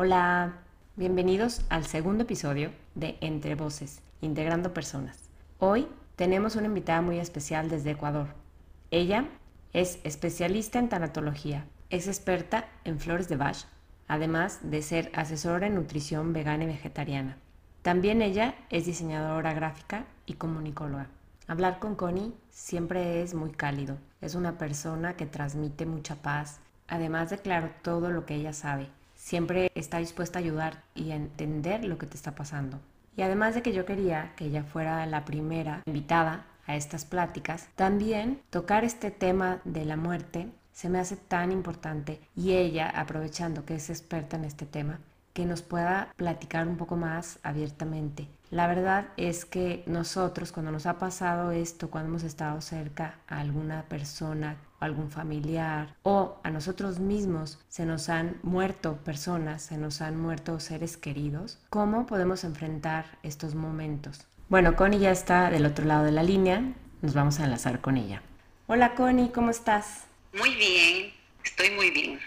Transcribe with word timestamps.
Hola, 0.00 0.52
bienvenidos 0.94 1.62
al 1.70 1.84
segundo 1.84 2.22
episodio 2.22 2.70
de 2.94 3.18
Entre 3.20 3.56
Voces, 3.56 4.00
Integrando 4.20 4.72
Personas. 4.72 5.28
Hoy 5.58 5.88
tenemos 6.14 6.54
una 6.54 6.66
invitada 6.66 7.02
muy 7.02 7.18
especial 7.18 7.68
desde 7.68 7.90
Ecuador. 7.90 8.28
Ella 8.92 9.26
es 9.72 9.98
especialista 10.04 10.78
en 10.78 10.88
tanatología, 10.88 11.66
es 11.90 12.06
experta 12.06 12.68
en 12.84 13.00
flores 13.00 13.28
de 13.28 13.38
Bach, 13.38 13.64
además 14.06 14.60
de 14.62 14.82
ser 14.82 15.10
asesora 15.16 15.66
en 15.66 15.74
nutrición 15.74 16.32
vegana 16.32 16.62
y 16.62 16.68
vegetariana. 16.68 17.36
También 17.82 18.22
ella 18.22 18.54
es 18.70 18.86
diseñadora 18.86 19.52
gráfica 19.52 20.04
y 20.26 20.34
comunicóloga. 20.34 21.08
Hablar 21.48 21.80
con 21.80 21.96
Connie 21.96 22.34
siempre 22.50 23.20
es 23.20 23.34
muy 23.34 23.50
cálido. 23.50 23.98
Es 24.20 24.36
una 24.36 24.58
persona 24.58 25.16
que 25.16 25.26
transmite 25.26 25.86
mucha 25.86 26.14
paz, 26.14 26.60
además 26.86 27.30
de 27.30 27.38
claro 27.38 27.72
todo 27.82 28.10
lo 28.10 28.26
que 28.26 28.36
ella 28.36 28.52
sabe 28.52 28.96
siempre 29.28 29.70
está 29.74 29.98
dispuesta 29.98 30.38
a 30.38 30.40
ayudar 30.40 30.84
y 30.94 31.10
a 31.10 31.16
entender 31.16 31.84
lo 31.84 31.98
que 31.98 32.06
te 32.06 32.16
está 32.16 32.34
pasando. 32.34 32.80
Y 33.14 33.20
además 33.20 33.54
de 33.54 33.60
que 33.60 33.74
yo 33.74 33.84
quería 33.84 34.32
que 34.36 34.46
ella 34.46 34.64
fuera 34.64 35.04
la 35.04 35.26
primera 35.26 35.82
invitada 35.84 36.46
a 36.66 36.76
estas 36.76 37.04
pláticas, 37.04 37.68
también 37.76 38.40
tocar 38.48 38.84
este 38.84 39.10
tema 39.10 39.60
de 39.64 39.84
la 39.84 39.98
muerte 39.98 40.48
se 40.72 40.88
me 40.88 40.98
hace 40.98 41.16
tan 41.16 41.52
importante 41.52 42.22
y 42.34 42.52
ella, 42.52 42.88
aprovechando 42.88 43.66
que 43.66 43.74
es 43.74 43.90
experta 43.90 44.36
en 44.36 44.46
este 44.46 44.64
tema, 44.64 44.98
que 45.38 45.46
nos 45.46 45.62
pueda 45.62 46.12
platicar 46.16 46.66
un 46.66 46.76
poco 46.76 46.96
más 46.96 47.38
abiertamente. 47.44 48.26
La 48.50 48.66
verdad 48.66 49.06
es 49.16 49.44
que 49.44 49.84
nosotros 49.86 50.50
cuando 50.50 50.72
nos 50.72 50.84
ha 50.86 50.98
pasado 50.98 51.52
esto, 51.52 51.90
cuando 51.90 52.08
hemos 52.08 52.24
estado 52.24 52.60
cerca 52.60 53.20
a 53.28 53.38
alguna 53.38 53.84
persona 53.84 54.56
algún 54.80 55.12
familiar 55.12 55.94
o 56.02 56.40
a 56.42 56.50
nosotros 56.50 56.98
mismos 56.98 57.60
se 57.68 57.86
nos 57.86 58.08
han 58.08 58.40
muerto 58.42 58.96
personas, 59.04 59.62
se 59.62 59.78
nos 59.78 60.00
han 60.00 60.20
muerto 60.20 60.58
seres 60.58 60.96
queridos, 60.96 61.60
¿cómo 61.70 62.04
podemos 62.04 62.42
enfrentar 62.42 63.04
estos 63.22 63.54
momentos? 63.54 64.26
Bueno, 64.48 64.74
Connie 64.74 64.98
ya 64.98 65.12
está 65.12 65.50
del 65.50 65.66
otro 65.66 65.84
lado 65.84 66.02
de 66.04 66.10
la 66.10 66.24
línea, 66.24 66.64
nos 67.00 67.14
vamos 67.14 67.38
a 67.38 67.44
enlazar 67.44 67.80
con 67.80 67.96
ella. 67.96 68.22
Hola 68.66 68.96
Connie, 68.96 69.30
¿cómo 69.30 69.50
estás? 69.50 70.02
Muy 70.36 70.56
bien, 70.56 71.12
estoy 71.44 71.70
muy 71.76 71.92
bien. 71.92 72.18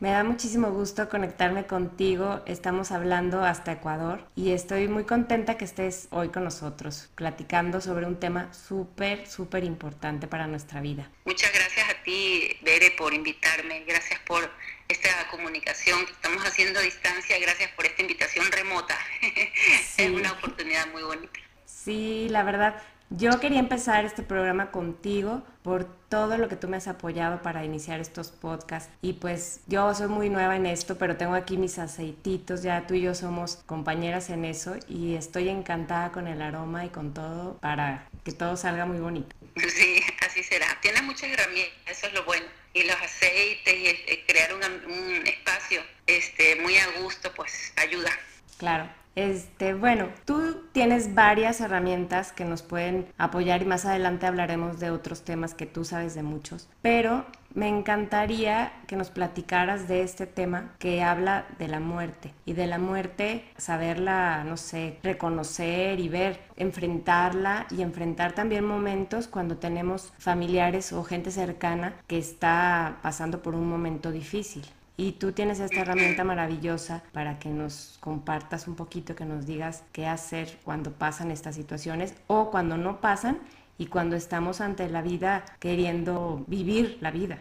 Me 0.00 0.12
da 0.12 0.22
muchísimo 0.22 0.70
gusto 0.70 1.08
conectarme 1.08 1.66
contigo. 1.66 2.40
Estamos 2.46 2.92
hablando 2.92 3.42
hasta 3.42 3.72
Ecuador 3.72 4.24
y 4.36 4.52
estoy 4.52 4.86
muy 4.86 5.02
contenta 5.02 5.56
que 5.56 5.64
estés 5.64 6.06
hoy 6.12 6.28
con 6.28 6.44
nosotros, 6.44 7.10
platicando 7.16 7.80
sobre 7.80 8.06
un 8.06 8.20
tema 8.20 8.54
súper, 8.54 9.26
súper 9.26 9.64
importante 9.64 10.28
para 10.28 10.46
nuestra 10.46 10.80
vida. 10.80 11.10
Muchas 11.24 11.52
gracias 11.52 11.90
a 11.90 12.00
ti, 12.04 12.56
Bere, 12.62 12.92
por 12.92 13.12
invitarme. 13.12 13.82
Gracias 13.88 14.20
por 14.20 14.48
esta 14.86 15.10
comunicación 15.32 16.06
que 16.06 16.12
estamos 16.12 16.46
haciendo 16.46 16.78
a 16.78 16.82
distancia. 16.82 17.36
Gracias 17.40 17.72
por 17.72 17.84
esta 17.84 18.00
invitación 18.00 18.46
remota. 18.52 18.96
es 19.98 20.10
una 20.10 20.30
oportunidad 20.30 20.86
muy 20.92 21.02
bonita. 21.02 21.40
Sí, 21.64 22.28
la 22.30 22.44
verdad. 22.44 22.80
Yo 23.10 23.40
quería 23.40 23.58
empezar 23.58 24.04
este 24.04 24.22
programa 24.22 24.70
contigo 24.70 25.42
por 25.62 25.84
todo 26.10 26.36
lo 26.36 26.48
que 26.48 26.56
tú 26.56 26.68
me 26.68 26.76
has 26.76 26.88
apoyado 26.88 27.40
para 27.40 27.64
iniciar 27.64 28.00
estos 28.00 28.30
podcasts. 28.30 28.92
Y 29.00 29.14
pues 29.14 29.60
yo 29.66 29.94
soy 29.94 30.08
muy 30.08 30.28
nueva 30.28 30.56
en 30.56 30.66
esto, 30.66 30.98
pero 30.98 31.16
tengo 31.16 31.34
aquí 31.34 31.56
mis 31.56 31.78
aceititos, 31.78 32.62
ya 32.62 32.86
tú 32.86 32.94
y 32.94 33.00
yo 33.00 33.14
somos 33.14 33.56
compañeras 33.64 34.28
en 34.28 34.44
eso 34.44 34.76
y 34.88 35.14
estoy 35.14 35.48
encantada 35.48 36.12
con 36.12 36.26
el 36.26 36.42
aroma 36.42 36.84
y 36.84 36.90
con 36.90 37.14
todo 37.14 37.56
para 37.58 38.06
que 38.24 38.32
todo 38.32 38.58
salga 38.58 38.84
muy 38.84 38.98
bonito. 38.98 39.34
Sí, 39.56 40.02
así 40.26 40.42
será. 40.42 40.66
Tienes 40.82 41.02
muchas 41.02 41.30
herramientas, 41.30 41.78
eso 41.86 42.08
es 42.08 42.12
lo 42.12 42.24
bueno. 42.24 42.46
Y 42.74 42.82
los 42.82 42.96
aceites 42.96 43.74
y 43.74 43.86
eh, 43.86 44.24
crear 44.28 44.52
un, 44.54 44.62
un 44.62 45.26
espacio 45.26 45.80
este, 46.06 46.56
muy 46.56 46.76
a 46.76 46.86
gusto, 47.00 47.32
pues 47.34 47.72
ayuda. 47.76 48.10
Claro. 48.58 48.88
Este, 49.18 49.74
bueno, 49.74 50.10
tú 50.24 50.62
tienes 50.70 51.12
varias 51.12 51.60
herramientas 51.60 52.30
que 52.30 52.44
nos 52.44 52.62
pueden 52.62 53.08
apoyar 53.18 53.62
y 53.62 53.64
más 53.64 53.84
adelante 53.84 54.26
hablaremos 54.26 54.78
de 54.78 54.90
otros 54.90 55.24
temas 55.24 55.54
que 55.54 55.66
tú 55.66 55.84
sabes 55.84 56.14
de 56.14 56.22
muchos, 56.22 56.68
pero 56.82 57.26
me 57.52 57.66
encantaría 57.66 58.72
que 58.86 58.94
nos 58.94 59.10
platicaras 59.10 59.88
de 59.88 60.02
este 60.02 60.28
tema 60.28 60.70
que 60.78 61.02
habla 61.02 61.46
de 61.58 61.66
la 61.66 61.80
muerte 61.80 62.32
y 62.44 62.52
de 62.52 62.68
la 62.68 62.78
muerte, 62.78 63.44
saberla, 63.56 64.44
no 64.44 64.56
sé, 64.56 65.00
reconocer 65.02 65.98
y 65.98 66.08
ver, 66.08 66.40
enfrentarla 66.54 67.66
y 67.70 67.82
enfrentar 67.82 68.34
también 68.34 68.64
momentos 68.64 69.26
cuando 69.26 69.56
tenemos 69.56 70.12
familiares 70.18 70.92
o 70.92 71.02
gente 71.02 71.32
cercana 71.32 71.96
que 72.06 72.18
está 72.18 72.98
pasando 73.02 73.42
por 73.42 73.56
un 73.56 73.68
momento 73.68 74.12
difícil. 74.12 74.64
Y 75.00 75.12
tú 75.12 75.30
tienes 75.30 75.60
esta 75.60 75.82
herramienta 75.82 76.24
maravillosa 76.24 77.04
para 77.12 77.38
que 77.38 77.50
nos 77.50 77.98
compartas 78.00 78.66
un 78.66 78.74
poquito, 78.74 79.14
que 79.14 79.24
nos 79.24 79.46
digas 79.46 79.84
qué 79.92 80.06
hacer 80.06 80.58
cuando 80.64 80.92
pasan 80.92 81.30
estas 81.30 81.54
situaciones 81.54 82.14
o 82.26 82.50
cuando 82.50 82.76
no 82.76 83.00
pasan 83.00 83.38
y 83.78 83.86
cuando 83.86 84.16
estamos 84.16 84.60
ante 84.60 84.88
la 84.88 85.00
vida 85.00 85.44
queriendo 85.60 86.44
vivir 86.48 86.98
la 87.00 87.12
vida. 87.12 87.38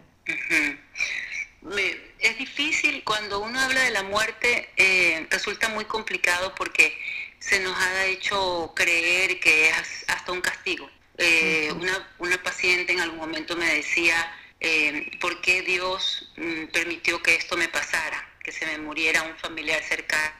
Es 2.19 2.37
difícil 2.37 3.03
cuando 3.03 3.39
uno 3.39 3.59
habla 3.59 3.81
de 3.81 3.89
la 3.89 4.03
muerte, 4.03 4.69
eh, 4.77 5.25
resulta 5.31 5.67
muy 5.69 5.85
complicado 5.85 6.53
porque 6.53 6.95
se 7.39 7.59
nos 7.59 7.75
ha 7.75 8.05
hecho 8.05 8.71
creer 8.75 9.39
que 9.39 9.69
es 9.69 10.05
hasta 10.07 10.31
un 10.31 10.41
castigo. 10.41 10.87
Eh, 11.17 11.71
una, 11.75 12.07
una 12.19 12.37
paciente 12.43 12.93
en 12.93 12.99
algún 12.99 13.17
momento 13.17 13.57
me 13.57 13.65
decía, 13.65 14.31
eh, 14.59 15.17
por 15.19 15.41
qué 15.41 15.61
Dios 15.61 16.31
mm, 16.37 16.65
permitió 16.67 17.21
que 17.21 17.35
esto 17.35 17.57
me 17.57 17.67
pasara, 17.67 18.27
que 18.43 18.51
se 18.51 18.65
me 18.65 18.77
muriera 18.79 19.23
un 19.23 19.35
familiar 19.37 19.81
cercano. 19.83 20.33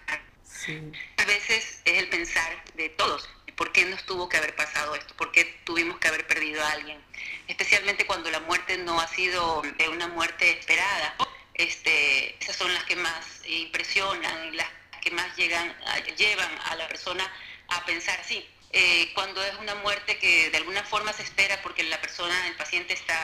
A 1.18 1.26
veces 1.26 1.82
es 1.86 1.98
el 1.98 2.10
pensar 2.10 2.64
de 2.74 2.90
todos, 2.90 3.30
¿por 3.58 3.72
qué 3.72 3.86
nos 3.86 4.06
tuvo 4.06 4.30
que 4.30 4.38
haber 4.38 4.56
pasado 4.56 4.96
esto? 4.96 5.16
¿Por 5.16 5.32
qué 5.32 5.46
tuvimos 5.66 5.98
que 5.98 6.08
haber 6.08 6.28
perdido 6.28 6.64
a 6.64 6.72
alguien? 6.72 7.02
Especialmente 7.48 8.06
cuando 8.06 8.30
la 8.30 8.40
muerte 8.42 8.78
no 8.78 9.00
ha 9.00 9.08
sido 9.08 9.62
de 9.78 9.90
una 9.90 10.08
muerte 10.08 10.52
esperada. 10.52 11.16
Este, 11.54 12.38
esas 12.40 12.56
son 12.56 12.72
las 12.74 12.84
que 12.84 12.96
más 12.96 13.42
impresionan 13.46 14.48
y 14.48 14.58
las 14.58 14.68
que 15.02 15.10
más 15.12 15.36
llegan, 15.36 15.76
llevan 16.16 16.52
a 16.66 16.76
la 16.76 16.88
persona 16.88 17.30
a 17.70 17.84
pensar, 17.86 18.20
sí, 18.24 18.48
eh, 18.72 19.12
cuando 19.16 19.42
es 19.44 19.56
una 19.56 19.76
muerte 19.76 20.20
que 20.20 20.50
de 20.52 20.58
alguna 20.58 20.84
forma 20.84 21.12
se 21.14 21.24
espera 21.24 21.60
porque 21.64 21.84
la 21.84 22.00
persona, 22.00 22.48
el 22.48 22.56
paciente 22.56 22.94
está 22.94 23.18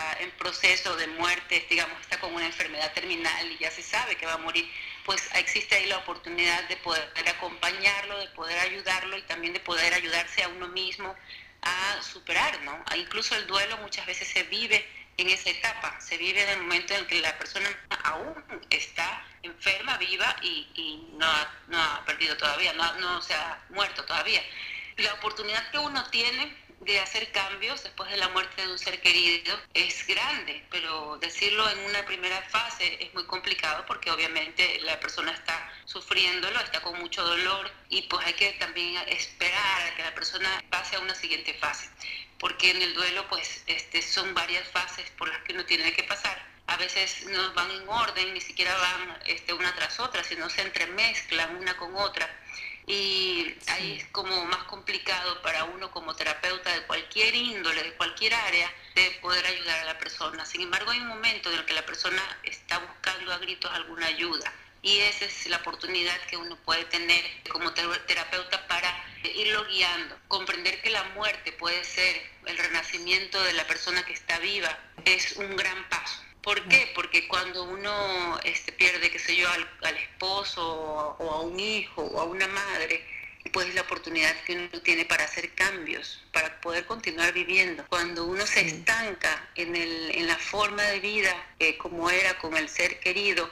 proceso 0.53 0.96
de 0.97 1.08
muerte, 1.08 1.66
digamos, 1.68 2.00
está 2.02 2.19
con 2.19 2.31
una 2.31 2.46
enfermedad 2.46 2.94
terminal 2.94 3.52
y 3.52 3.58
ya 3.58 3.72
se 3.72 3.81
sabe 3.81 4.16
que 4.16 4.28
va 4.28 4.34
a 4.34 4.38
morir, 4.38 4.69
pues 5.03 5.28
existe 5.34 5.74
ahí 5.75 5.88
la 5.88 5.97
oportunidad 5.97 6.68
de 6.69 6.78
poder 6.78 7.09
acompañarlo, 7.28 8.19
de 8.19 8.28
poder 8.30 8.59
ayudarlo 8.59 9.18
y 9.18 9.24
también 9.24 9.53
de 9.53 9.59
poder 9.59 9.91
ayudarse 9.96 10.44
a 10.44 10.50
uno 10.50 10.68
mismo 10.68 11.16
a 11.64 12.02
superar, 12.03 12.62
¿no? 12.62 12.84
Incluso 12.96 13.36
el 13.36 13.47
duelo 13.47 13.78
muchas 13.78 14.06
veces 14.06 14.28
se 14.28 14.44
vive 14.44 14.88
en 15.18 15.30
esa 15.30 15.50
etapa, 15.50 16.00
se 16.00 16.18
vive 16.18 16.44
en 16.44 16.50
el 16.50 16.62
momento 16.62 16.94
en 16.94 17.08
que 17.08 17.20
la 17.20 17.35
persona 17.40 17.70
aún 18.03 18.35
está 18.70 19.25
enferma, 19.41 19.97
viva 19.97 20.35
y, 20.44 21.08
no, 21.18 21.25
ha, 21.25 21.52
no, 21.68 21.81
ha, 21.81 22.06
perdido 22.06 22.38
todavía, 22.38 22.74
no, 22.74 22.94
no 23.00 23.22
se 23.24 23.34
ha 23.34 23.59
muerto 23.70 24.06
todavía 24.06 24.44
la 24.97 25.14
oportunidad 25.16 25.72
que 25.72 25.80
uno 25.80 26.03
tiene 26.09 26.56
de 26.86 27.00
hacer 27.00 27.32
cambios 27.32 27.82
después 27.84 28.10
de 28.10 28.18
la 28.18 28.30
muerte 28.30 28.62
de 28.62 28.72
un 28.72 28.78
ser 28.78 29.00
querido 29.02 29.58
es 29.74 30.06
grande, 30.06 30.66
pero 30.70 31.18
decirlo 31.20 31.70
en 31.70 31.80
una 31.80 32.06
primera 32.06 32.42
fase 32.44 32.98
es 33.00 33.14
muy 33.14 33.26
complicado 33.26 33.86
porque 33.86 34.12
obviamente 34.12 34.80
la 34.82 35.00
persona 35.00 35.32
está 35.32 35.72
sufriéndolo, 35.86 36.60
está 36.60 36.82
con 36.82 37.00
mucho 37.00 37.24
dolor 37.24 37.72
y 37.90 38.02
pues 38.04 38.26
hay 38.26 38.34
que 38.34 38.52
también 38.54 39.02
esperar 39.08 39.82
a 39.82 39.96
que 39.96 40.04
la 40.04 40.14
persona 40.14 40.64
pase 40.70 40.96
a 40.96 41.00
una 41.00 41.16
siguiente 41.16 41.54
fase, 41.54 41.90
porque 42.38 42.72
en 42.72 42.82
el 42.82 42.94
duelo 42.94 43.28
pues 43.30 43.64
este, 43.68 44.02
son 44.02 44.34
varias 44.34 44.68
fases 44.70 45.10
por 45.12 45.30
las 45.30 45.42
que 45.44 45.53
uno 45.53 45.66
tiene 45.66 45.94
que 45.94 46.03
pasar. 46.03 46.52
A 46.68 46.78
veces 46.78 47.26
no 47.28 47.53
van 47.53 47.70
en 47.72 47.88
orden, 47.88 48.34
ni 48.34 48.41
siquiera 48.41 48.76
van 48.76 49.20
este, 49.26 49.53
una 49.53 49.74
tras 49.76 50.00
otra, 50.00 50.24
sino 50.24 50.50
se 50.50 50.62
entremezclan 50.62 51.58
una 51.58 51.78
con 51.78 51.96
otra 51.96 52.29
y 52.88 53.56
ahí 53.68 53.97
es 54.00 54.06
como 54.08 54.46
más 54.46 54.64
complicado 54.66 55.41
para 55.41 55.64
uno 55.66 55.91
como 55.91 56.16
terapeuta 56.16 56.74
de 56.74 56.84
cualquier 56.84 57.34
índole, 57.34 57.84
de 57.84 57.94
cualquier 57.94 58.34
área, 58.34 58.72
de 58.96 59.12
poder 59.22 59.46
ayudar 59.46 59.80
a 59.80 59.85
la 59.85 60.00
persona. 60.00 60.46
Sin 60.46 60.62
embargo, 60.62 60.91
hay 60.91 61.00
un 61.00 61.08
momento 61.08 61.50
en 61.52 61.59
el 61.59 61.66
que 61.66 61.74
la 61.74 61.85
persona 61.85 62.22
está 62.44 62.80
buscando 62.80 63.34
a 63.34 63.38
gritos 63.38 63.72
alguna 63.72 64.08
ayuda 64.08 64.52
y 64.82 65.00
esa 65.00 65.26
es 65.26 65.47
la 65.47 65.58
oportunidad 65.58 66.20
que 66.30 66.35
uno 66.35 66.58
puede 66.58 66.84
tener 66.85 67.24
como 67.50 67.74
terapeuta 67.74 68.68
para 68.68 68.94
irlo 69.24 69.66
guiando, 69.66 70.18
comprender 70.28 70.82
que 70.82 70.90
la 70.90 71.03
muerte 71.16 71.53
puede 71.53 71.84
ser 71.86 72.22
el 72.46 72.58
renacimiento 72.58 73.41
de 73.41 73.53
la 73.53 73.66
persona 73.66 74.03
que 74.06 74.14
está 74.14 74.38
viva, 74.40 74.78
es 75.06 75.38
un 75.38 75.56
gran 75.56 75.88
paso 75.88 76.22
¿Por 76.43 76.67
qué? 76.67 76.91
Porque 76.93 77.25
cuando 77.28 77.63
uno 77.63 78.37
este, 78.43 78.73
pierde, 78.73 79.09
qué 79.09 79.17
sé 79.17 79.35
yo, 79.35 79.47
al, 79.49 79.97
esposo 79.97 81.16
o 81.17 81.31
a 81.31 81.41
un 81.41 81.57
hijo 81.57 82.03
o 82.03 82.19
a 82.19 82.25
una 82.25 82.47
madre, 82.47 83.05
pues 83.53 83.67
es 83.67 83.75
la 83.75 83.81
oportunidad 83.81 84.35
que 84.43 84.55
uno 84.57 84.81
tiene 84.81 85.05
para 85.05 85.23
hacer 85.23 85.53
cambios, 85.53 86.22
para 86.34 86.59
poder 86.59 86.85
continuar 86.85 87.31
viviendo. 87.34 87.85
Cuando 87.87 88.25
uno 88.25 88.45
se 88.45 88.61
estanca 88.61 89.49
en, 89.55 89.75
el, 89.75 90.11
en 90.16 90.28
la 90.28 90.37
forma 90.37 90.84
de 90.84 90.99
vida 90.99 91.34
como 91.78 92.09
era 92.09 92.37
con 92.40 92.57
el 92.57 92.67
ser 92.67 92.99
querido, 92.99 93.49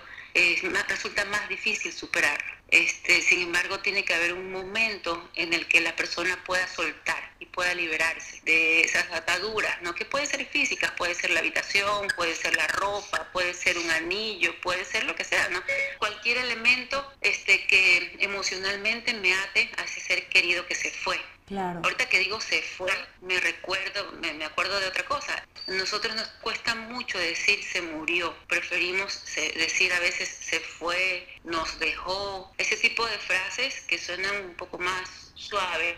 resulta 0.88 1.24
más 1.26 1.48
difícil 1.48 1.94
superarlo. 1.94 2.52
Este, 2.68 3.22
sin 3.22 3.42
embargo, 3.42 3.80
tiene 3.80 4.04
que 4.04 4.14
haber 4.14 4.34
un 4.34 4.52
momento 4.52 5.30
en 5.36 5.54
el 5.54 5.68
que 5.68 5.80
la 5.82 5.96
persona 5.96 6.42
pueda 6.44 6.68
soltar 6.68 7.31
y 7.42 7.48
pueda 7.48 7.74
liberarse 7.74 8.40
de 8.44 8.82
esas 8.82 9.12
ataduras, 9.12 9.82
¿no? 9.82 9.96
Que 9.96 10.06
pueden 10.06 10.28
ser 10.28 10.46
físicas, 10.46 10.92
puede 10.92 11.16
ser 11.16 11.32
la 11.32 11.40
habitación, 11.40 12.08
puede 12.16 12.36
ser 12.36 12.56
la 12.56 12.68
ropa, 12.68 13.30
puede 13.34 13.56
ser 13.56 13.80
un 13.80 13.90
anillo, 13.90 14.54
puede 14.62 14.86
ser 14.86 15.06
lo 15.06 15.16
que 15.16 15.24
sea, 15.24 15.50
¿no? 15.50 15.62
Cualquier 15.98 16.38
elemento 16.38 17.12
este, 17.22 17.66
que 17.66 18.16
emocionalmente 18.20 19.16
me 19.16 19.34
ate 19.34 19.72
a 19.78 19.84
ese 19.84 20.02
ser 20.02 20.30
querido 20.30 20.68
que 20.68 20.76
se 20.76 20.92
fue. 20.92 21.20
Ahorita 21.60 22.08
que 22.08 22.20
digo 22.20 22.40
se 22.40 22.62
fue, 22.62 22.92
me 23.22 23.40
recuerdo, 23.40 24.12
me, 24.14 24.46
acuerdo 24.46 24.80
de 24.80 24.88
otra 24.88 25.04
cosa. 25.06 25.46
Nosotros 25.68 26.16
nos 26.16 26.28
cuesta 26.42 26.76
mucho 26.76 27.18
decir 27.18 27.62
se 27.64 27.82
murió. 27.82 28.34
Preferimos 28.48 29.24
decir 29.56 29.92
a 29.94 30.00
veces 30.00 30.30
se 30.30 30.60
fue, 30.60 31.28
nos 31.44 31.80
dejó. 31.80 32.54
Ese 32.58 32.78
tipo 32.78 33.06
de 33.06 33.18
frases 33.18 33.82
que 33.82 33.98
suenan 33.98 34.46
un 34.46 34.56
poco 34.56 34.78
más 34.78 35.32
suaves, 35.36 35.98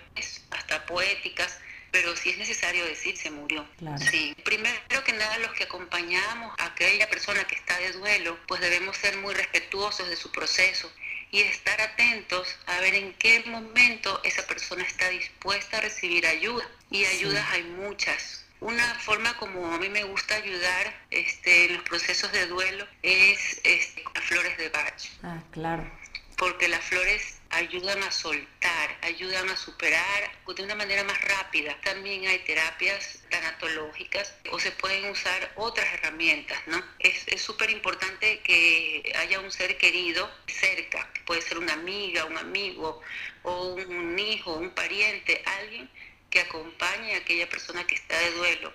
hasta 0.51 0.85
poéticas, 0.85 1.59
pero 1.91 2.15
si 2.15 2.31
es 2.31 2.38
necesario 2.38 2.83
decir 2.85 3.15
se 3.15 3.29
murió. 3.29 3.67
Sí. 4.09 4.35
Primero 4.44 5.03
que 5.05 5.13
nada, 5.13 5.38
los 5.38 5.51
que 5.53 5.65
acompañamos 5.65 6.55
a 6.57 6.65
aquella 6.65 7.07
persona 7.09 7.44
que 7.45 7.55
está 7.55 7.77
de 7.77 7.91
duelo, 7.91 8.39
pues 8.47 8.59
debemos 8.61 8.97
ser 8.97 9.17
muy 9.17 9.35
respetuosos 9.35 10.09
de 10.09 10.15
su 10.15 10.31
proceso 10.31 10.91
y 11.33 11.41
estar 11.41 11.81
atentos 11.81 12.47
a 12.68 12.80
ver 12.80 12.94
en 12.94 13.12
qué 13.15 13.44
momento 13.47 14.21
esa 14.24 14.45
persona 14.45 14.83
está 14.83 15.09
dispuesta 15.09 15.80
a 15.80 15.81
recibir 15.81 16.27
ayuda. 16.27 16.63
Y 16.91 17.06
ayudas 17.06 17.44
hay 17.50 17.63
muchas. 17.63 18.45
Una 18.59 18.85
forma 19.00 19.35
como 19.38 19.74
a 19.74 19.80
mí 19.80 19.89
me 19.89 20.03
gusta 20.03 20.35
ayudar 20.35 20.95
este, 21.09 21.65
en 21.65 21.74
los 21.74 21.83
procesos 21.83 22.31
de 22.31 22.45
duelo 22.45 22.88
es 23.01 23.59
este, 23.63 24.03
flores 24.21 24.57
de 24.59 24.69
Bach. 24.69 25.03
Ah, 25.24 25.41
claro. 25.51 25.91
Porque 26.38 26.68
las 26.68 26.83
flores 26.85 27.39
ayudan 27.50 28.01
a 28.03 28.12
soltar, 28.12 28.97
ayudan 29.01 29.50
a 29.50 29.57
superar 29.57 30.31
de 30.56 30.63
una 30.63 30.75
manera 30.75 31.03
más 31.03 31.19
rápida. 31.21 31.75
También 31.83 32.27
hay 32.27 32.39
terapias 32.39 33.24
tanatológicas 33.29 34.36
o 34.51 34.59
se 34.59 34.71
pueden 34.71 35.09
usar 35.09 35.51
otras 35.56 35.88
herramientas, 35.94 36.59
¿no? 36.68 36.83
Es 37.00 37.41
súper 37.41 37.71
importante 37.71 38.39
que 38.41 39.13
haya 39.18 39.39
un 39.39 39.51
ser 39.51 39.77
querido 39.77 40.29
cerca, 40.47 41.09
puede 41.25 41.41
ser 41.41 41.57
una 41.57 41.73
amiga, 41.73 42.25
un 42.25 42.37
amigo 42.37 43.01
o 43.43 43.73
un 43.73 44.19
hijo, 44.19 44.53
un 44.53 44.69
pariente, 44.71 45.41
alguien 45.45 45.89
que 46.29 46.41
acompañe 46.41 47.13
a 47.13 47.17
aquella 47.17 47.47
persona 47.49 47.85
que 47.85 47.95
está 47.95 48.17
de 48.17 48.31
duelo 48.31 48.73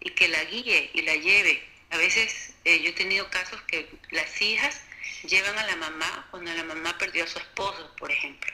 y 0.00 0.10
que 0.10 0.28
la 0.28 0.42
guíe 0.44 0.90
y 0.92 1.02
la 1.02 1.14
lleve. 1.14 1.62
A 1.90 1.96
veces 1.98 2.54
eh, 2.64 2.80
yo 2.82 2.90
he 2.90 2.92
tenido 2.92 3.30
casos 3.30 3.60
que 3.62 3.88
las 4.10 4.42
hijas 4.42 4.82
llevan 5.24 5.58
a 5.58 5.66
la 5.66 5.76
mamá 5.76 6.26
cuando 6.30 6.52
la 6.52 6.64
mamá 6.64 6.96
perdió 6.98 7.24
a 7.24 7.26
su 7.28 7.38
esposo, 7.38 7.94
por 7.98 8.10
ejemplo. 8.10 8.52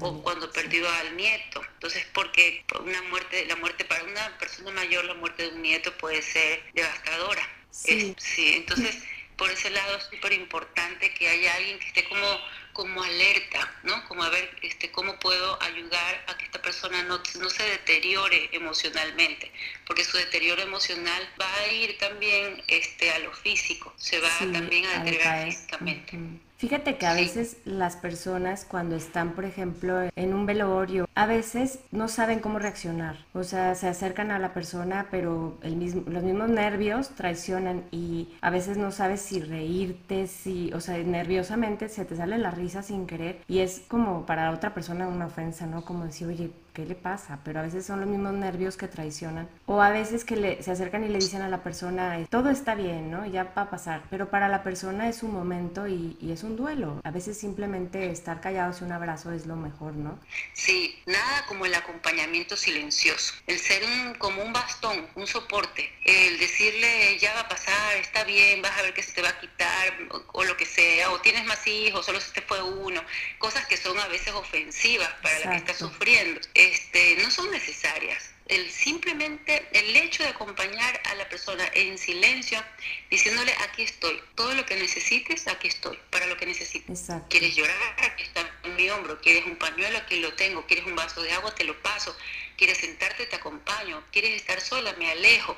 o 0.00 0.22
cuando 0.22 0.50
perdió 0.52 0.88
al 0.88 1.16
nieto. 1.16 1.62
Entonces, 1.74 2.06
porque 2.12 2.64
una 2.80 3.02
muerte, 3.02 3.44
la 3.46 3.56
muerte 3.56 3.84
para 3.84 4.04
una 4.04 4.38
persona 4.38 4.70
mayor, 4.70 5.04
la 5.04 5.14
muerte 5.14 5.44
de 5.44 5.48
un 5.50 5.62
nieto 5.62 5.96
puede 5.98 6.22
ser 6.22 6.62
devastadora. 6.74 7.46
Sí, 7.70 8.14
sí 8.18 8.54
entonces 8.54 9.02
por 9.38 9.50
ese 9.50 9.70
lado 9.70 9.96
es 9.96 10.04
súper 10.04 10.32
importante 10.32 11.14
que 11.14 11.28
haya 11.28 11.54
alguien 11.54 11.78
que 11.78 11.86
esté 11.86 12.04
como, 12.08 12.40
como 12.78 13.02
alerta, 13.02 13.74
¿no? 13.82 14.04
Como 14.06 14.22
a 14.22 14.30
ver 14.30 14.56
este, 14.62 14.92
cómo 14.92 15.18
puedo 15.18 15.60
ayudar 15.64 16.24
a 16.28 16.38
que 16.38 16.44
esta 16.44 16.62
persona 16.62 17.02
no, 17.02 17.20
no 17.40 17.50
se 17.50 17.64
deteriore 17.64 18.50
emocionalmente, 18.52 19.50
porque 19.84 20.04
su 20.04 20.16
deterioro 20.16 20.62
emocional 20.62 21.28
va 21.40 21.52
a 21.56 21.72
ir 21.72 21.98
también 21.98 22.62
este, 22.68 23.10
a 23.10 23.18
lo 23.18 23.32
físico, 23.32 23.92
se 23.96 24.20
va 24.20 24.28
también 24.52 24.86
a 24.86 25.02
deteriorar 25.02 25.46
físicamente. 25.46 26.18
Fíjate 26.58 26.98
que 26.98 27.06
a 27.06 27.14
veces 27.14 27.58
las 27.64 27.94
personas 27.94 28.64
cuando 28.64 28.96
están, 28.96 29.30
por 29.30 29.44
ejemplo, 29.44 30.00
en 30.16 30.34
un 30.34 30.44
velorio, 30.44 31.08
a 31.14 31.24
veces 31.24 31.78
no 31.92 32.08
saben 32.08 32.40
cómo 32.40 32.58
reaccionar. 32.58 33.16
O 33.32 33.44
sea, 33.44 33.76
se 33.76 33.86
acercan 33.86 34.32
a 34.32 34.40
la 34.40 34.52
persona, 34.52 35.06
pero 35.08 35.56
el 35.62 35.76
mismo, 35.76 36.02
los 36.06 36.24
mismos 36.24 36.48
nervios 36.48 37.10
traicionan 37.10 37.84
y 37.92 38.30
a 38.40 38.50
veces 38.50 38.76
no 38.76 38.90
sabes 38.90 39.20
si 39.20 39.38
reírte, 39.40 40.26
si, 40.26 40.72
o 40.72 40.80
sea, 40.80 40.98
nerviosamente 40.98 41.88
se 41.88 42.04
te 42.04 42.16
sale 42.16 42.38
la 42.38 42.50
risa 42.50 42.82
sin 42.82 43.06
querer 43.06 43.38
y 43.46 43.60
es 43.60 43.82
como 43.86 44.26
para 44.26 44.50
otra 44.50 44.74
persona 44.74 45.06
una 45.06 45.26
ofensa, 45.26 45.64
¿no? 45.64 45.84
Como 45.84 46.06
decir, 46.06 46.26
oye, 46.26 46.50
¿qué 46.78 46.86
le 46.86 46.94
pasa? 46.94 47.40
Pero 47.44 47.58
a 47.58 47.62
veces 47.62 47.84
son 47.84 47.98
los 47.98 48.08
mismos 48.08 48.34
nervios 48.34 48.76
que 48.76 48.86
traicionan. 48.86 49.48
O 49.66 49.82
a 49.82 49.90
veces 49.90 50.24
que 50.24 50.36
le, 50.36 50.62
se 50.62 50.70
acercan 50.70 51.02
y 51.02 51.08
le 51.08 51.18
dicen 51.18 51.42
a 51.42 51.48
la 51.48 51.64
persona, 51.64 52.24
todo 52.30 52.50
está 52.50 52.76
bien, 52.76 53.10
¿no? 53.10 53.26
Ya 53.26 53.42
va 53.42 53.62
a 53.62 53.70
pasar. 53.70 54.04
Pero 54.10 54.30
para 54.30 54.46
la 54.46 54.62
persona 54.62 55.08
es 55.08 55.24
un 55.24 55.32
momento 55.32 55.88
y, 55.88 56.16
es 56.30 56.44
un 56.44 56.56
duelo. 56.56 57.00
A 57.02 57.10
veces 57.10 57.36
simplemente 57.36 58.08
estar 58.12 58.40
callados 58.40 58.80
y 58.80 58.84
un 58.84 58.92
abrazo 58.92 59.32
es 59.32 59.44
lo 59.44 59.56
mejor, 59.56 59.94
¿no? 59.94 60.20
Sí, 60.54 60.96
nada 61.06 61.44
como 61.48 61.66
el 61.66 61.74
acompañamiento 61.74 62.56
silencioso. 62.56 63.34
El 63.48 63.58
ser 63.58 63.82
un, 63.84 64.14
como 64.14 64.40
un 64.44 64.52
bastón, 64.52 65.04
un 65.16 65.26
soporte. 65.26 65.90
El 66.04 66.38
decirle, 66.38 67.18
ya 67.18 67.34
va 67.34 67.40
a 67.40 67.48
pasar, 67.48 67.96
está 67.96 68.22
bien, 68.22 68.62
vas 68.62 68.78
a 68.78 68.82
ver 68.82 68.94
que 68.94 69.02
se 69.02 69.14
te 69.14 69.22
va 69.22 69.30
a 69.30 69.40
quitar, 69.40 69.94
o, 70.32 70.44
lo 70.44 70.56
que 70.56 70.64
sea, 70.64 71.10
o 71.10 71.20
tienes 71.20 71.44
más 71.44 71.66
hijos, 71.66 72.06
solo 72.06 72.20
se 72.20 72.32
te 72.32 72.42
fue 72.42 72.62
uno. 72.62 73.02
Cosas 73.38 73.66
que 73.66 73.76
son 73.76 73.98
a 73.98 74.06
veces 74.06 74.32
ofensivas 74.32 75.10
para 75.20 75.40
la 75.40 75.50
que 75.50 75.56
está 75.56 75.74
sufriendo 75.74 76.40
este, 76.70 77.16
no 77.22 77.30
son 77.30 77.50
necesarias. 77.50 78.30
El, 78.46 78.70
simplemente 78.70 79.68
el 79.72 79.94
hecho 79.96 80.22
de 80.22 80.30
acompañar 80.30 81.00
a 81.04 81.14
la 81.16 81.28
persona 81.28 81.64
en 81.74 81.98
silencio, 81.98 82.62
diciéndole 83.10 83.52
aquí 83.68 83.82
estoy, 83.82 84.18
todo 84.34 84.54
lo 84.54 84.64
que 84.64 84.76
necesites, 84.76 85.46
aquí 85.48 85.68
estoy, 85.68 85.98
para 86.10 86.26
lo 86.26 86.36
que 86.36 86.46
necesites. 86.46 87.08
¿Quieres 87.28 87.54
llorar? 87.54 87.76
Aquí 87.98 88.22
está 88.22 88.50
en 88.64 88.76
mi 88.76 88.88
hombro. 88.88 89.20
¿Quieres 89.20 89.44
un 89.44 89.56
pañuelo? 89.56 89.98
Aquí 89.98 90.20
lo 90.20 90.32
tengo. 90.34 90.66
¿Quieres 90.66 90.86
un 90.86 90.96
vaso 90.96 91.22
de 91.22 91.32
agua? 91.32 91.54
Te 91.54 91.64
lo 91.64 91.80
paso. 91.82 92.16
¿Quieres 92.56 92.78
sentarte? 92.78 93.26
Te 93.26 93.36
acompaño. 93.36 94.02
¿Quieres 94.12 94.32
estar 94.32 94.60
sola? 94.60 94.94
Me 94.98 95.10
alejo. 95.10 95.56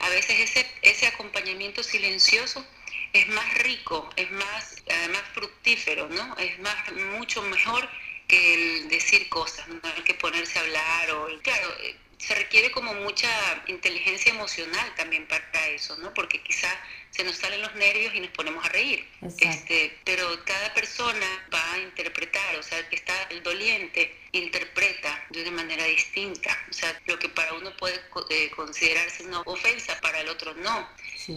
A 0.00 0.08
veces 0.10 0.38
ese, 0.38 0.66
ese 0.82 1.06
acompañamiento 1.08 1.82
silencioso 1.82 2.64
es 3.12 3.28
más 3.28 3.54
rico, 3.62 4.10
es 4.16 4.30
más, 4.30 4.76
además 4.88 5.22
fructífero, 5.32 6.08
¿no? 6.08 6.36
Es 6.38 6.58
más, 6.60 6.92
mucho 7.16 7.42
mejor 7.42 7.88
que 8.28 8.54
el 8.54 8.88
decir 8.88 9.28
cosas, 9.30 9.66
no 9.68 9.80
hay 9.82 10.02
que 10.02 10.14
ponerse 10.14 10.47
a 10.47 10.47
hablar 10.68 11.10
o 11.12 11.40
claro, 11.42 11.74
eh, 11.82 11.96
se 12.18 12.34
requiere 12.34 12.70
como 12.72 12.92
mucha 12.94 13.28
inteligencia 13.68 14.32
emocional 14.32 14.94
también 14.96 15.26
para 15.26 15.68
eso, 15.68 15.96
¿no? 15.98 16.12
Porque 16.14 16.42
quizá 16.42 16.68
se 17.10 17.22
nos 17.24 17.36
salen 17.36 17.62
los 17.62 17.74
nervios 17.76 18.14
y 18.14 18.20
nos 18.20 18.30
ponemos 18.30 18.64
a 18.64 18.68
reír. 18.70 19.06
Este, 19.40 19.96
pero 20.04 20.44
cada 20.44 20.74
persona 20.74 21.26
va 21.52 21.72
a 21.72 21.78
interpretar, 21.78 22.56
o 22.56 22.62
sea, 22.62 22.86
que 22.88 22.96
está 22.96 23.14
el 23.30 23.42
doliente 23.42 24.14
interpreta 24.32 25.26
de 25.30 25.42
una 25.42 25.52
manera 25.52 25.84
distinta. 25.84 26.50
O 26.70 26.72
sea, 26.72 27.00
lo 27.06 27.18
que 27.18 27.28
para 27.28 27.54
uno 27.54 27.74
puede 27.76 28.00
eh, 28.30 28.50
considerarse 28.50 29.24
una 29.24 29.40
ofensa, 29.42 29.98
para 30.00 30.20
el 30.20 30.28
otro 30.28 30.54
no. 30.54 30.88